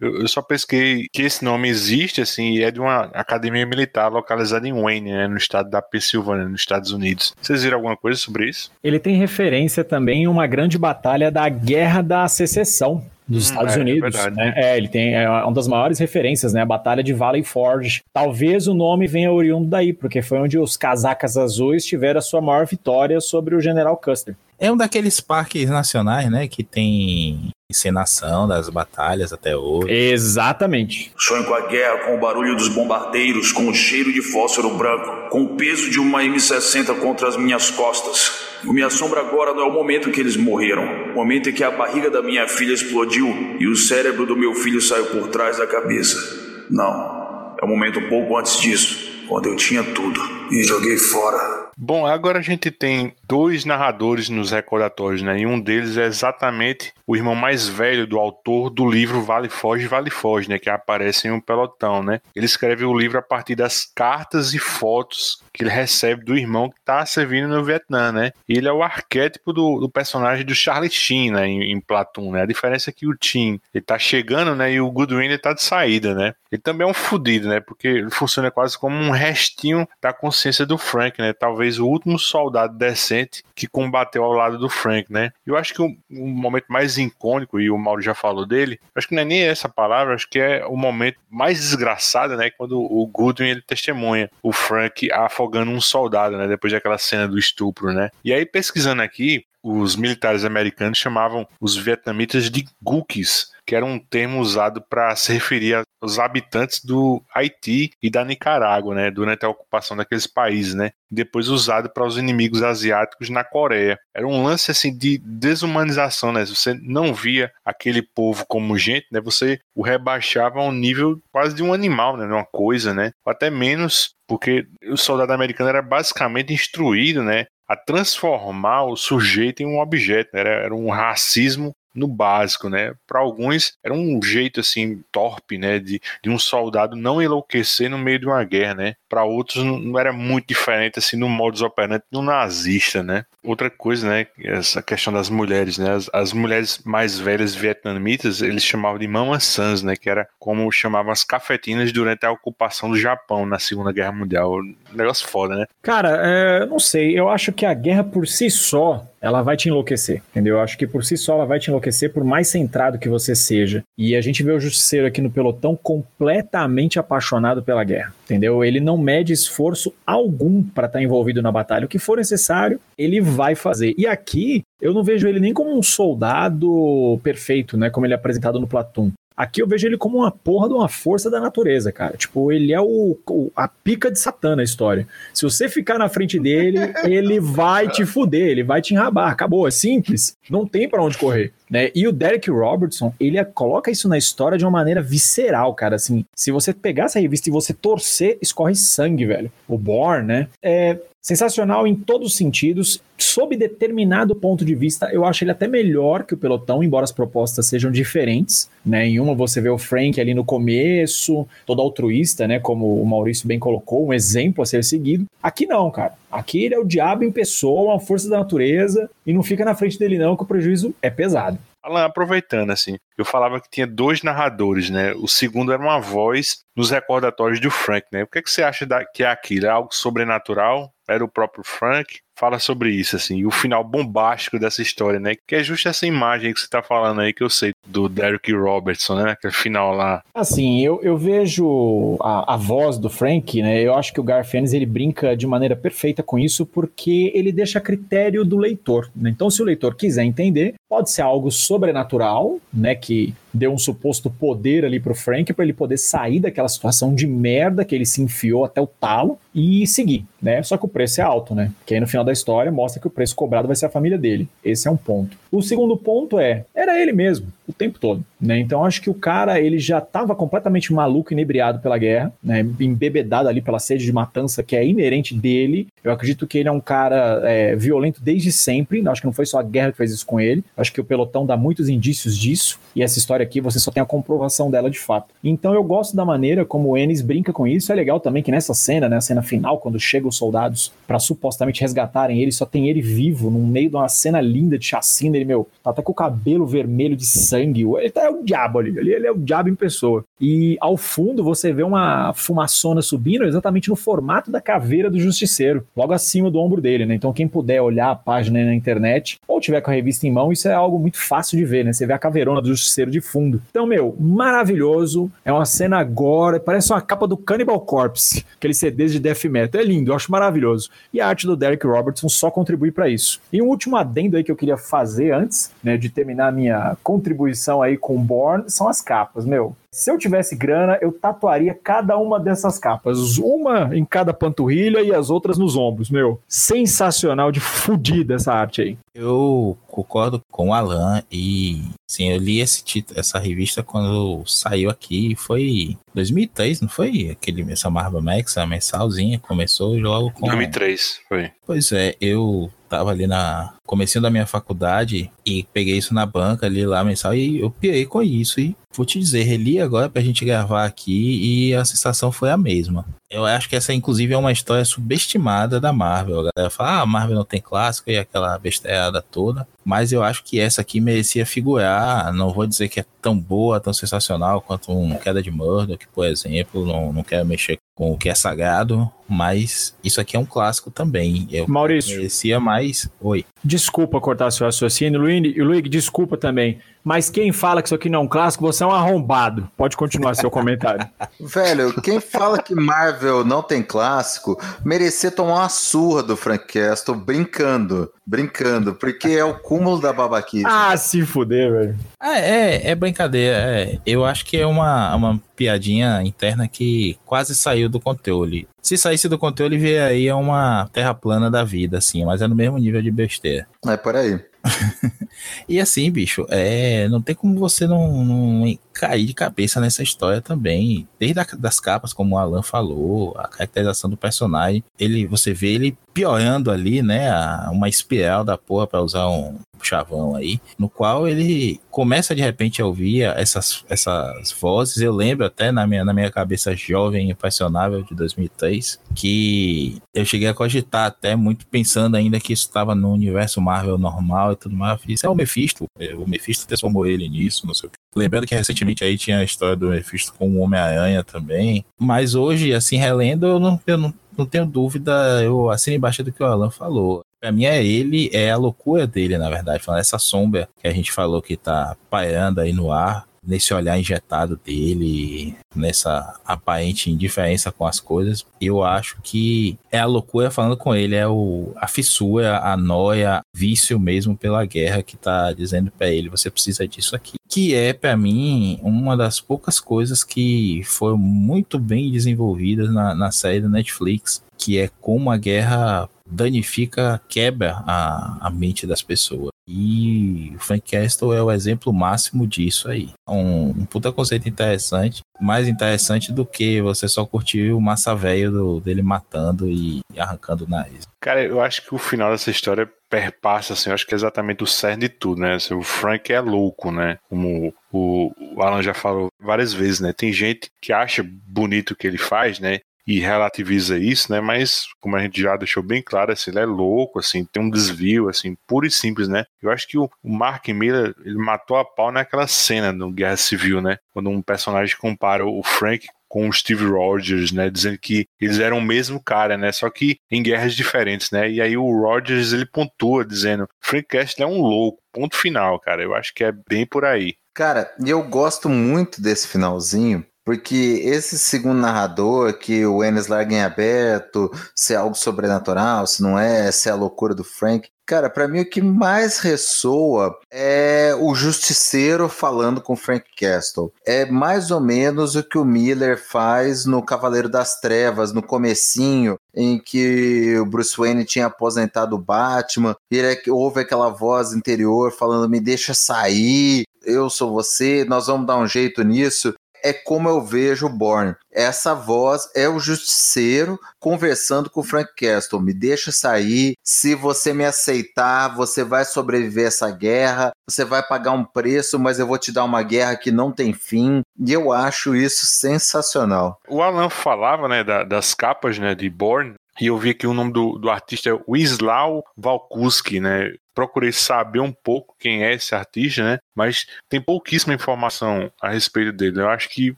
[0.00, 4.08] Eu, eu, só pesquei que esse nome existe, assim, e é de uma academia militar
[4.08, 7.34] localizada em Wayne, né, no estado da Pensilvânia, nos Estados Unidos.
[7.40, 8.70] Vocês viram alguma coisa sobre isso?
[8.82, 13.76] Ele tem referência também em uma grande batalha da Guerra da Secessão, dos hum, Estados
[13.76, 14.14] é, Unidos.
[14.16, 14.52] É, né?
[14.56, 16.62] é, ele tem é uma das maiores referências, né?
[16.62, 18.02] A Batalha de Valley Forge.
[18.12, 22.40] Talvez o nome venha oriundo daí, porque foi onde os casacas azuis tiveram a sua
[22.40, 24.34] maior vitória sobre o General Custer.
[24.58, 26.46] É um daqueles parques nacionais, né?
[26.48, 29.90] Que tem encenação das batalhas até hoje.
[29.90, 31.12] Exatamente.
[31.16, 35.30] Sonho com a guerra, com o barulho dos bombardeiros, com o cheiro de fósforo branco,
[35.30, 38.49] com o peso de uma M60 contra as minhas costas.
[38.64, 41.64] O me assombra agora não é o momento que eles morreram, o momento em que
[41.64, 45.58] a barriga da minha filha explodiu e o cérebro do meu filho saiu por trás
[45.58, 46.66] da cabeça.
[46.68, 51.70] Não, é o momento pouco antes disso, quando eu tinha tudo e joguei fora.
[51.82, 55.38] Bom, agora a gente tem dois narradores nos recordatórios, né?
[55.38, 59.86] E um deles é exatamente o irmão mais velho do autor do livro Vale Foge,
[59.86, 60.58] Vale Foge, né?
[60.58, 62.20] Que aparece em um pelotão, né?
[62.36, 66.68] Ele escreve o livro a partir das cartas e fotos que ele recebe do irmão
[66.68, 68.32] que está servindo no Vietnã, né?
[68.46, 71.46] E ele é o arquétipo do, do personagem do Charlie Sheen, né?
[71.46, 72.42] Em, em Platoon, né?
[72.42, 74.72] A diferença é que o Tim, ele tá chegando, né?
[74.72, 76.34] E o Goodwin, ele tá de saída, né?
[76.52, 77.60] Ele também é um fudido, né?
[77.60, 81.32] Porque ele funciona quase como um restinho da consciência do Frank, né?
[81.32, 85.32] Talvez talvez o último soldado decente que combateu ao lado do Frank, né?
[85.46, 89.06] Eu acho que o, o momento mais icônico, e o Mauro já falou dele, acho
[89.06, 92.50] que não é nem essa palavra, acho que é o momento mais desgraçado, né?
[92.50, 96.48] Quando o Goodwin ele testemunha o Frank afogando um soldado, né?
[96.48, 98.10] Depois daquela cena do estupro, né?
[98.24, 103.98] E aí, pesquisando aqui, os militares americanos chamavam os vietnamitas de Gookies, que era um
[103.98, 109.48] termo usado para se referir aos habitantes do Haiti e da Nicarágua, né, durante a
[109.48, 113.98] ocupação daqueles países, né, depois usado para os inimigos asiáticos na Coreia.
[114.14, 116.44] Era um lance assim de desumanização, né?
[116.44, 119.20] Você não via aquele povo como gente, né?
[119.20, 123.12] Você o rebaixava a um nível quase de um animal, né, uma coisa, né?
[123.24, 129.62] Ou até menos, porque o soldado americano era basicamente instruído, né, a transformar o sujeito
[129.62, 130.30] em um objeto.
[130.34, 130.40] Né?
[130.40, 132.94] Era, era um racismo no básico, né?
[133.06, 137.98] Para alguns era um jeito assim torpe, né, de, de um soldado não enlouquecer no
[137.98, 138.94] meio de uma guerra, né?
[139.08, 143.24] Para outros não era muito diferente assim no modus operandi do nazista, né?
[143.42, 145.92] Outra coisa, né, essa questão das mulheres, né?
[145.92, 150.70] As, as mulheres mais velhas vietnamitas, eles chamavam de mama sans, né, que era como
[150.70, 154.58] chamavam as cafetinas durante a ocupação do Japão na Segunda Guerra Mundial.
[154.60, 155.66] Um negócio foda, né?
[155.82, 159.68] Cara, é, não sei, eu acho que a guerra por si só ela vai te
[159.68, 160.56] enlouquecer, entendeu?
[160.56, 163.34] Eu acho que por si só ela vai te enlouquecer por mais centrado que você
[163.34, 163.84] seja.
[163.96, 168.64] E a gente vê o Justiceiro aqui no pelotão completamente apaixonado pela guerra, entendeu?
[168.64, 171.84] Ele não mede esforço algum para estar tá envolvido na batalha.
[171.84, 173.94] O que for necessário, ele vai fazer.
[173.98, 177.90] E aqui eu não vejo ele nem como um soldado perfeito, né?
[177.90, 179.12] Como ele é apresentado no Platum.
[179.40, 182.14] Aqui eu vejo ele como uma porra de uma força da natureza, cara.
[182.14, 185.08] Tipo, ele é o, o, a pica de Satã na história.
[185.32, 189.32] Se você ficar na frente dele, ele vai te fuder, ele vai te enrabar.
[189.32, 190.36] Acabou, é simples.
[190.50, 191.54] Não tem para onde correr.
[191.70, 191.90] Né?
[191.94, 195.96] E o Derek Robertson, ele é, coloca isso na história de uma maneira visceral, cara.
[195.96, 199.52] Assim, se você pegar essa revista e você torcer, escorre sangue, velho.
[199.68, 200.48] O Born, né?
[200.62, 203.02] É, Sensacional em todos os sentidos.
[203.18, 207.12] Sob determinado ponto de vista, eu acho ele até melhor que o pelotão, embora as
[207.12, 208.70] propostas sejam diferentes.
[208.84, 209.06] Né?
[209.06, 212.58] Em uma você vê o Frank ali no começo, todo altruísta, né?
[212.58, 215.26] Como o Maurício bem colocou, um exemplo a ser seguido.
[215.42, 216.14] Aqui não, cara.
[216.30, 219.74] Aqui ele é o diabo em pessoa, uma força da natureza, e não fica na
[219.74, 221.58] frente dele, não, que o prejuízo é pesado.
[221.82, 225.12] Alan, aproveitando, assim, eu falava que tinha dois narradores, né?
[225.14, 228.22] O segundo era uma voz nos recordatórios do Frank, né?
[228.22, 229.66] O que, é que você acha da, que é aquilo?
[229.66, 230.92] É algo sobrenatural?
[231.08, 232.20] Era o próprio Frank?
[232.40, 235.34] Fala sobre isso, assim, o final bombástico dessa história, né?
[235.46, 238.50] Que é justo essa imagem que você tá falando aí, que eu sei, do Derek
[238.50, 239.32] Robertson, né?
[239.32, 240.22] Aquele final lá.
[240.34, 243.82] Assim, eu, eu vejo a, a voz do Frank, né?
[243.82, 247.52] Eu acho que o Garth Ennis, ele brinca de maneira perfeita com isso, porque ele
[247.52, 249.28] deixa a critério do leitor, né?
[249.28, 252.94] Então, se o leitor quiser entender, pode ser algo sobrenatural, né?
[252.94, 257.26] Que deu um suposto poder ali pro Frank para ele poder sair daquela situação de
[257.26, 260.62] merda que ele se enfiou até o talo e seguir, né?
[260.62, 261.72] Só que o preço é alto, né?
[261.84, 264.16] Que aí no final da história mostra que o preço cobrado vai ser a família
[264.16, 264.48] dele.
[264.64, 265.36] Esse é um ponto.
[265.50, 268.58] O segundo ponto é, era ele mesmo o tempo todo, né?
[268.58, 272.66] Então acho que o cara ele já estava completamente maluco, inebriado pela guerra, né?
[272.80, 275.86] Embebedado ali pela sede de matança que é inerente dele.
[276.02, 279.06] Eu acredito que ele é um cara é, violento desde sempre.
[279.08, 280.64] Acho que não foi só a guerra que fez isso com ele.
[280.76, 284.02] Acho que o pelotão dá muitos indícios disso e essa história aqui você só tem
[284.02, 285.28] a comprovação dela de fato.
[285.42, 287.92] Então eu gosto da maneira como o Ennis brinca com isso.
[287.92, 291.18] É legal também que nessa cena, né, a cena final, quando chegam os soldados para
[291.18, 295.36] supostamente resgatarem ele, só tem ele vivo no meio de uma cena linda de chacina.
[295.36, 297.82] Ele, meu, tá até com o cabelo vermelho de sangue.
[297.82, 298.96] Ele tá, é o diabo ali.
[298.98, 300.24] Ele, é o diabo em pessoa.
[300.40, 305.86] E ao fundo você vê uma fumaçona subindo exatamente no formato da caveira do justiceiro,
[305.96, 307.14] logo acima do ombro dele, né?
[307.14, 310.50] Então quem puder olhar a página na internet ou tiver com a revista em mão,
[310.50, 311.92] isso é algo muito fácil de ver, né?
[311.92, 313.62] Você vê a caveirona do justiceiro de fundo.
[313.70, 315.30] Então, meu, maravilhoso.
[315.44, 319.80] É uma cena agora, parece uma capa do Cannibal Corpse, aquele CDs de death metal.
[319.80, 320.88] É lindo, eu acho maravilhoso.
[321.12, 323.40] E a arte do Derek Robertson só contribui para isso.
[323.52, 327.82] E um último adendo aí que eu queria fazer antes, né, de terminar minha contribuição
[327.82, 329.76] aí com Born, são as capas, meu.
[329.92, 333.38] Se eu tivesse grana, eu tatuaria cada uma dessas capas.
[333.38, 336.40] Uma em cada panturrilha e as outras nos ombros, meu.
[336.46, 338.98] Sensacional de fudida essa arte aí.
[339.12, 344.88] Eu concordo com o Alan e sim, eu li esse título, essa revista quando saiu
[344.88, 347.28] aqui, foi 2003, não foi?
[347.30, 351.50] Aquele essa Marvel Max, a mensalzinha, começou logo com 2003, foi.
[351.66, 356.66] Pois é, eu tava ali na comecinho da minha faculdade e peguei isso na banca
[356.66, 358.60] ali lá mensal e eu pirei com isso.
[358.60, 362.56] E vou te dizer, reli agora pra gente gravar aqui e a sensação foi a
[362.56, 363.06] mesma.
[363.30, 366.40] Eu acho que essa inclusive é uma história subestimada da Marvel.
[366.40, 370.24] A galera fala, ah, a Marvel não tem clássico e aquela besteirada toda, mas eu
[370.24, 374.60] acho que essa aqui merecia figurar, não vou dizer que é tão boa, tão sensacional
[374.60, 378.34] quanto um Queda de Murdoch, por exemplo, não, não quero mexer com o que é
[378.34, 381.46] sagrado, mas isso aqui é um clássico também.
[381.50, 382.16] Eu Maurício.
[382.16, 383.08] merecia mais.
[383.20, 383.44] Oi.
[383.62, 386.78] Desculpa cortar seu raciocínio, Luigi, e Luigi, desculpa também.
[387.02, 389.70] Mas quem fala que isso aqui não é um clássico, você é um arrombado.
[389.76, 391.06] Pode continuar seu comentário.
[391.40, 397.14] Velho, quem fala que Marvel não tem clássico, merecia tomar uma surra do Frank Castle
[397.14, 398.10] brincando.
[398.26, 400.64] Brincando, porque é o cúmulo da babaquice.
[400.66, 401.98] ah, se fuder, velho.
[402.20, 403.56] Ah, é, é brincadeira.
[403.56, 403.98] é.
[404.04, 408.68] Eu acho que é uma, uma piadinha interna que quase saiu do controle.
[408.82, 412.54] Se saísse do controle, vê aí uma terra plana da vida, assim, mas é no
[412.54, 413.66] mesmo nível de besteira.
[413.86, 414.40] É por aí.
[415.68, 420.40] E assim, bicho, é, não tem como você não, não cair de cabeça nessa história
[420.40, 421.06] também.
[421.18, 425.74] Desde a, das capas, como o Alan falou, a caracterização do personagem, ele, você vê
[425.74, 427.30] ele piorando ali, né?
[427.30, 432.42] a- uma espiral da porra, pra usar um chavão aí, no qual ele começa de
[432.42, 434.98] repente a ouvir essas, essas vozes.
[434.98, 440.24] Eu lembro até na minha, na minha cabeça jovem e impressionável de 2003 que eu
[440.24, 444.56] cheguei a cogitar até muito pensando ainda que isso estava no universo Marvel normal e
[444.56, 444.92] tudo mais.
[444.92, 445.84] Eu fiz, é o Mephisto.
[445.98, 447.98] É, O Mephisto transformou ele nisso, não sei o que.
[448.14, 451.84] Lembrando que recentemente aí tinha a história do Mephisto com o Homem-Aranha também.
[451.98, 455.12] Mas hoje, assim, relendo, eu não, eu não, não tenho dúvida,
[455.42, 457.24] eu assino embaixo do que o Alan falou.
[457.40, 459.82] Pra mim é ele, é a loucura dele, na verdade.
[459.96, 464.58] Essa sombra que a gente falou que tá pairando aí no ar, nesse olhar injetado
[464.64, 470.94] dele, nessa aparente indiferença com as coisas, eu acho que é a loucura falando com
[470.94, 476.08] ele, é o, a fissura, a noia, vício mesmo pela guerra que tá dizendo pra
[476.08, 477.34] ele, você precisa disso aqui.
[477.48, 483.32] Que é, pra mim, uma das poucas coisas que foram muito bem desenvolvidas na, na
[483.32, 489.50] série da Netflix, que é como a guerra danifica, quebra a, a mente das pessoas.
[489.72, 493.10] E o Frank Castle é o exemplo máximo disso aí.
[493.26, 498.80] Um, um puta conceito interessante, mais interessante do que você só curtir o massa velho
[498.80, 501.06] dele matando e arrancando o nariz.
[501.20, 504.62] Cara, eu acho que o final dessa história perpassa, assim, eu acho que é exatamente
[504.62, 505.54] o cerne de tudo, né?
[505.54, 507.18] Assim, o Frank é louco, né?
[507.28, 510.12] Como o Alan já falou várias vezes, né?
[510.12, 512.78] Tem gente que acha bonito o que ele faz, né?
[513.10, 514.40] E relativiza isso, né?
[514.40, 517.68] Mas, como a gente já deixou bem claro, assim, ele é louco, assim, tem um
[517.68, 519.46] desvio, assim, puro e simples, né?
[519.60, 523.82] Eu acho que o, Mark Miller, ele matou a pau naquela cena no Guerra Civil,
[523.82, 523.98] né?
[524.12, 527.68] Quando um personagem compara o Frank com o Steve Rogers, né?
[527.68, 529.72] Dizendo que eles eram o mesmo cara, né?
[529.72, 531.50] Só que em guerras diferentes, né?
[531.50, 535.02] E aí o Rogers ele pontua dizendo: Frank Castle é um louco.
[535.12, 536.00] Ponto final, cara.
[536.00, 537.34] Eu acho que é bem por aí.
[537.52, 543.62] Cara, eu gosto muito desse finalzinho, porque esse segundo narrador, que o Enes larga em
[543.62, 547.88] aberto, se é algo sobrenatural, se não é, se é a loucura do Frank.
[548.04, 553.92] Cara, para mim o que mais ressoa é o Justiceiro falando com Frank Castle.
[554.04, 559.36] É mais ou menos o que o Miller faz no Cavaleiro das Trevas, no comecinho,
[559.54, 565.12] em que o Bruce Wayne tinha aposentado o Batman, e ele ouve aquela voz interior
[565.12, 569.54] falando: "Me deixa sair, eu sou você, nós vamos dar um jeito nisso"
[569.84, 571.34] é como eu vejo o Bourne.
[571.52, 575.60] Essa voz é o justiceiro conversando com o Frank Castle.
[575.60, 576.74] Me deixa sair.
[576.82, 580.52] Se você me aceitar, você vai sobreviver a essa guerra.
[580.68, 583.72] Você vai pagar um preço, mas eu vou te dar uma guerra que não tem
[583.72, 584.22] fim.
[584.38, 586.58] E eu acho isso sensacional.
[586.68, 589.54] O Alan falava, né, da, das capas, né, de Bourne.
[589.80, 593.54] E eu vi que o nome do, do artista é Wisław Walkuski, né?
[593.74, 596.38] Procurei saber um pouco quem é esse artista, né?
[596.54, 599.40] Mas tem pouquíssima informação a respeito dele.
[599.40, 599.96] Eu acho que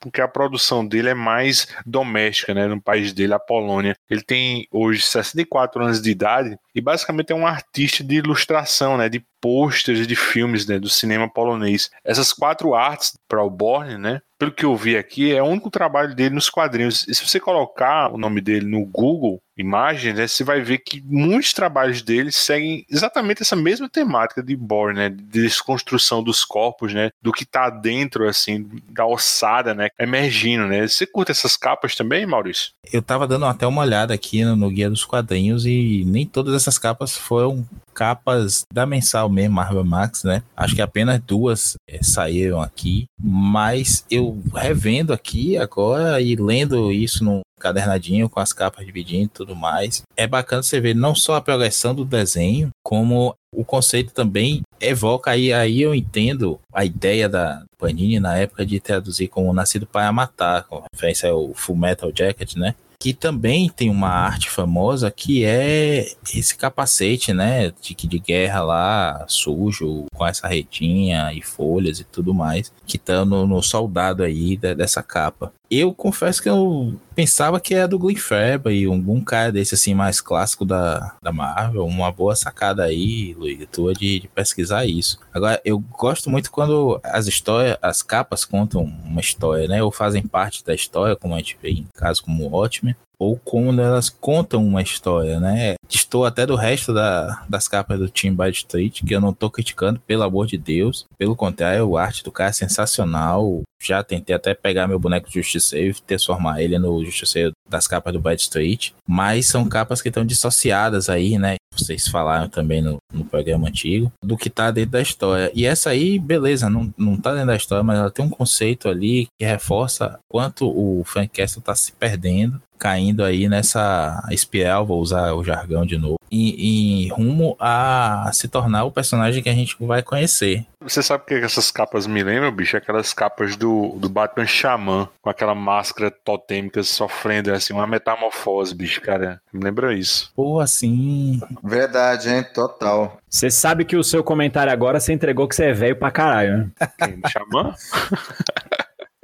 [0.00, 2.66] porque a produção dele é mais doméstica, né?
[2.66, 3.96] No país dele, a Polônia.
[4.08, 9.08] Ele tem hoje 64 anos de idade e basicamente é um artista de ilustração, né?
[9.08, 10.78] De posters de filmes, né?
[10.78, 11.90] Do cinema polonês.
[12.04, 14.20] Essas quatro artes para o Borne, né?
[14.38, 17.06] Pelo que eu vi aqui, é o único trabalho dele nos quadrinhos.
[17.08, 21.02] E se você colocar o nome dele no Google Imagens, né, você vai ver que
[21.04, 25.08] muitos trabalhos dele seguem exatamente essa mesma temática de Bourne, né?
[25.08, 27.10] De desconstrução dos corpos, né?
[27.22, 29.88] Do que tá dentro, assim, da ossada, né?
[29.98, 30.86] Emergindo, né?
[30.86, 32.72] Você curta essas capas também, Maurício?
[32.92, 36.54] Eu tava dando até uma olhada aqui no, no Guia dos Quadrinhos e nem todas
[36.54, 40.42] essas capas foram capas da mensal mesmo, Marvel Max, né?
[40.56, 47.24] Acho que apenas duas é, saíram aqui, mas eu revendo aqui agora e lendo isso
[47.24, 50.02] no cadernadinho com as capas dividindo e tudo mais.
[50.16, 55.30] É bacana você ver não só a progressão do desenho, como o conceito também evoca
[55.30, 60.12] aí, aí eu entendo a ideia da Panini na época de traduzir como Nascido para
[60.12, 62.74] Matar, com referência ao Full Metal Jacket, né?
[63.00, 69.24] que também tem uma arte famosa que é esse capacete, né, de, de guerra lá,
[69.28, 74.56] sujo, com essa retinha e folhas e tudo mais, que tá no, no soldado aí
[74.56, 75.52] de, dessa capa.
[75.70, 79.92] Eu confesso que eu pensava que era do Glenn Faber, um, um cara desse assim
[79.92, 85.18] mais clássico da, da Marvel, uma boa sacada aí, Luiz, tua de, de pesquisar isso.
[85.32, 90.22] Agora, eu gosto muito quando as histórias, as capas contam uma história, né, ou fazem
[90.22, 94.08] parte da história, como a gente vê em casos como o Watchmen, ou quando elas
[94.08, 95.74] contam uma história, né?
[95.90, 99.50] Estou até do resto da, das capas do Team by Street, que eu não estou
[99.50, 101.06] criticando, pelo amor de Deus.
[101.18, 103.62] Pelo contrário, a arte do cara é sensacional.
[103.80, 108.20] Já tentei até pegar meu boneco Justiceiro e transformar ele no Justiceiro das capas do
[108.20, 108.90] Bad Street.
[109.06, 111.56] Mas são capas que estão dissociadas aí, né?
[111.72, 115.50] Vocês falaram também no, no programa antigo, do que tá dentro da história.
[115.54, 118.88] E essa aí, beleza, não, não tá dentro da história, mas ela tem um conceito
[118.88, 125.00] ali que reforça quanto o Frank Castle tá se perdendo caindo aí nessa espiral, vou
[125.00, 129.54] usar o jargão de novo, em, em, rumo a se tornar o personagem que a
[129.54, 130.64] gente vai conhecer.
[130.80, 132.76] Você sabe o que essas capas me lembram, bicho?
[132.76, 139.00] Aquelas capas do, do Batman Xamã, com aquela máscara totêmica sofrendo assim, uma metamorfose, bicho,
[139.00, 139.40] cara.
[139.52, 140.30] Me lembra isso.
[140.36, 141.40] Pô, assim.
[141.62, 142.44] Verdade, hein?
[142.54, 143.18] Total.
[143.28, 146.58] Você sabe que o seu comentário agora você entregou que você é velho pra caralho,
[146.58, 146.70] né?
[146.98, 147.20] Quem?
[147.28, 147.74] Xamã?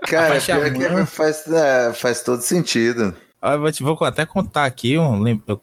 [0.07, 3.17] Cara, pior que faz, é, faz todo sentido.
[3.53, 5.05] Eu vou, te, vou até contar aqui, eu,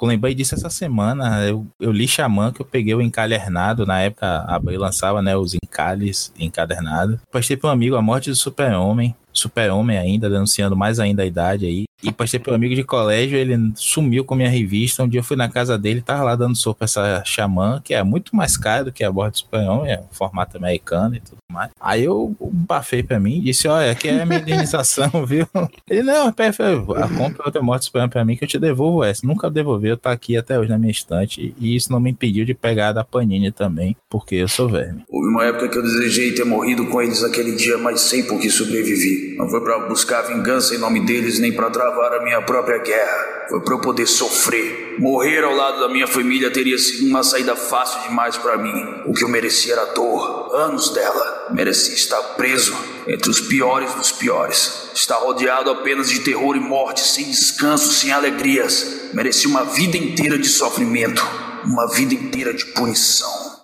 [0.01, 1.47] lembrei disso essa semana.
[1.47, 3.85] Eu, eu li Xamã, que eu peguei o encadernado.
[3.85, 7.17] Na época, a Abril lançava né, os encalhes encadernados.
[7.31, 9.15] Postei para um amigo A Morte do Super-Homem.
[9.33, 11.85] Super-Homem ainda, denunciando mais ainda a idade aí.
[12.03, 15.03] E postei pro amigo de colégio, ele sumiu com minha revista.
[15.03, 18.03] Um dia eu fui na casa dele, tava lá dando sopa essa Xamã, que é
[18.03, 21.71] muito mais cara do que a borda Super-Homem, é formato americano e tudo mais.
[21.79, 25.47] Aí eu bafei pra mim disse: Olha, aqui é a minha indenização, viu?
[25.89, 26.53] Ele, não, pera,
[27.17, 29.25] compra outra morte Super-Homem pra mim que eu te devolvo essa.
[29.25, 31.53] Nunca devolveu, tá aqui até hoje na minha estante.
[31.59, 35.03] E isso não me impediu de pegar da Panini também, porque eu sou verme.
[35.09, 38.39] Houve uma época que eu desejei ter morrido com eles naquele dia, mas sei por
[38.39, 39.35] que sobrevivi.
[39.37, 43.47] Não foi para buscar vingança em nome deles, nem para travar a minha própria guerra.
[43.49, 44.95] Foi para eu poder sofrer.
[44.99, 49.03] Morrer ao lado da minha família teria sido uma saída fácil demais para mim.
[49.05, 51.49] O que eu merecia era dor, anos dela.
[51.51, 52.73] Merecia estar preso
[53.07, 54.89] entre os piores dos piores.
[54.93, 59.11] Estar rodeado apenas de terror e morte, sem descanso, sem alegrias.
[59.13, 61.25] Merecia uma vida inteira de sofrimento,
[61.65, 63.60] uma vida inteira de punição.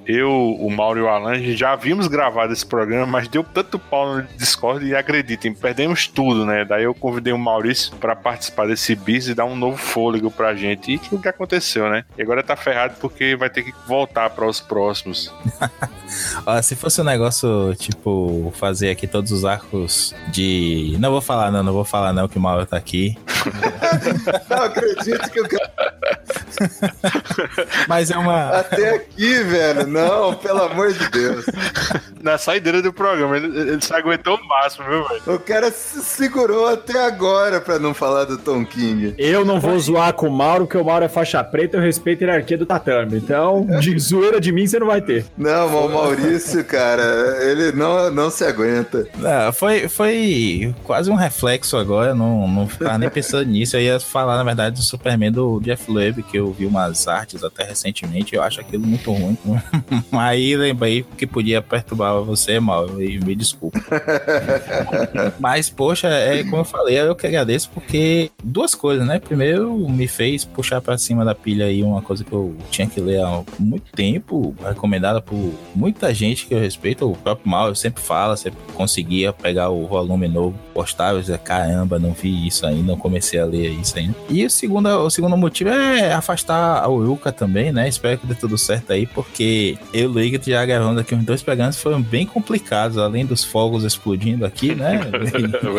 [0.06, 4.16] eu, o Mauro e o Alan já havíamos gravado esse programa, mas deu tanto pau
[4.16, 6.66] no Discord e acreditem, perdemos tudo, né?
[6.66, 10.56] Daí eu convidei o Maurício para participar desse bis e dar um novo fôlego pra
[10.56, 10.94] gente.
[10.94, 12.06] E o que aconteceu, né?
[12.18, 15.34] E agora tá ferrado porque vai ter que voltar para os próximos.
[16.46, 20.96] Ó, se fosse um negócio, tipo, fazer aqui todos os arcos de.
[21.00, 23.18] Não vou falar, não, não vou falar, não, que o Mauro tá aqui.
[24.50, 25.72] Não acredito que o cara
[27.88, 28.50] Mas é uma.
[28.50, 29.88] até aqui, velho.
[29.88, 31.46] Não, pelo amor de Deus.
[32.22, 35.22] Na saideira do programa, ele, ele se aguentou o máximo, viu, velho?
[35.28, 39.14] O cara se segurou até agora pra não falar do Tom King.
[39.18, 42.24] Eu não vou zoar com o Mauro, porque o Mauro é faixa preta, eu respeito
[42.24, 43.18] a hierarquia do tatame.
[43.18, 45.26] Então, de zoeira de mim você não vai ter.
[45.38, 49.08] Não, mas o Maurício, cara, ele não, não se aguenta.
[49.18, 53.78] Não, foi, foi quase um reflexo agora, não, não ficava nem pensando nisso.
[53.78, 57.44] Eu ia falar, na verdade, do Superman do Jeff Loeb, que eu vi umas artes
[57.44, 59.38] até recentemente, eu acho aquilo muito ruim.
[60.12, 63.80] Aí lembrei que podia perturbar você, mal, e me desculpa.
[65.40, 69.20] Mas, poxa, é como eu falei, eu que agradeço porque duas coisas, né?
[69.20, 73.00] Primeiro, me fez puxar pra cima da pilha aí uma coisa que eu tinha que
[73.00, 77.76] ler há muito tempo, recomendada por muita gente que eu respeito, o próprio Mal, eu
[77.76, 82.92] sempre falo, sempre conseguia pegar o volume novo, eu dizia, caramba, não vi isso ainda,
[82.92, 84.16] não comecei a ler isso ainda.
[84.30, 87.88] E o segundo, o segundo motivo é afastar a Wilka também, né?
[87.88, 91.24] Espero que dê tudo certo aí, porque eu e o Luigi já gravando aqui uns
[91.24, 95.02] dois programas foram bem complicados, além dos fogos explodindo aqui, né?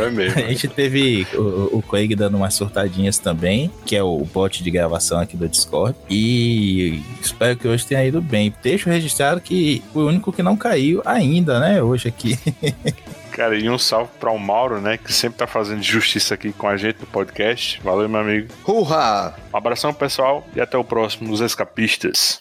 [0.07, 0.39] É mesmo.
[0.39, 4.71] A gente teve o, o Craig dando umas surtadinhas também, que é o bot de
[4.71, 5.97] gravação aqui do Discord.
[6.09, 8.55] E espero que hoje tenha ido bem.
[8.63, 11.83] Deixo registrado que o único que não caiu ainda, né?
[11.83, 12.39] Hoje aqui.
[13.37, 14.97] Cara, e um salve para o Mauro, né?
[14.97, 17.79] Que sempre tá fazendo justiça aqui com a gente no podcast.
[17.83, 18.49] Valeu, meu amigo.
[18.67, 19.37] Hurra!
[19.53, 22.41] Um abração, pessoal, e até o próximo, Os Escapistas.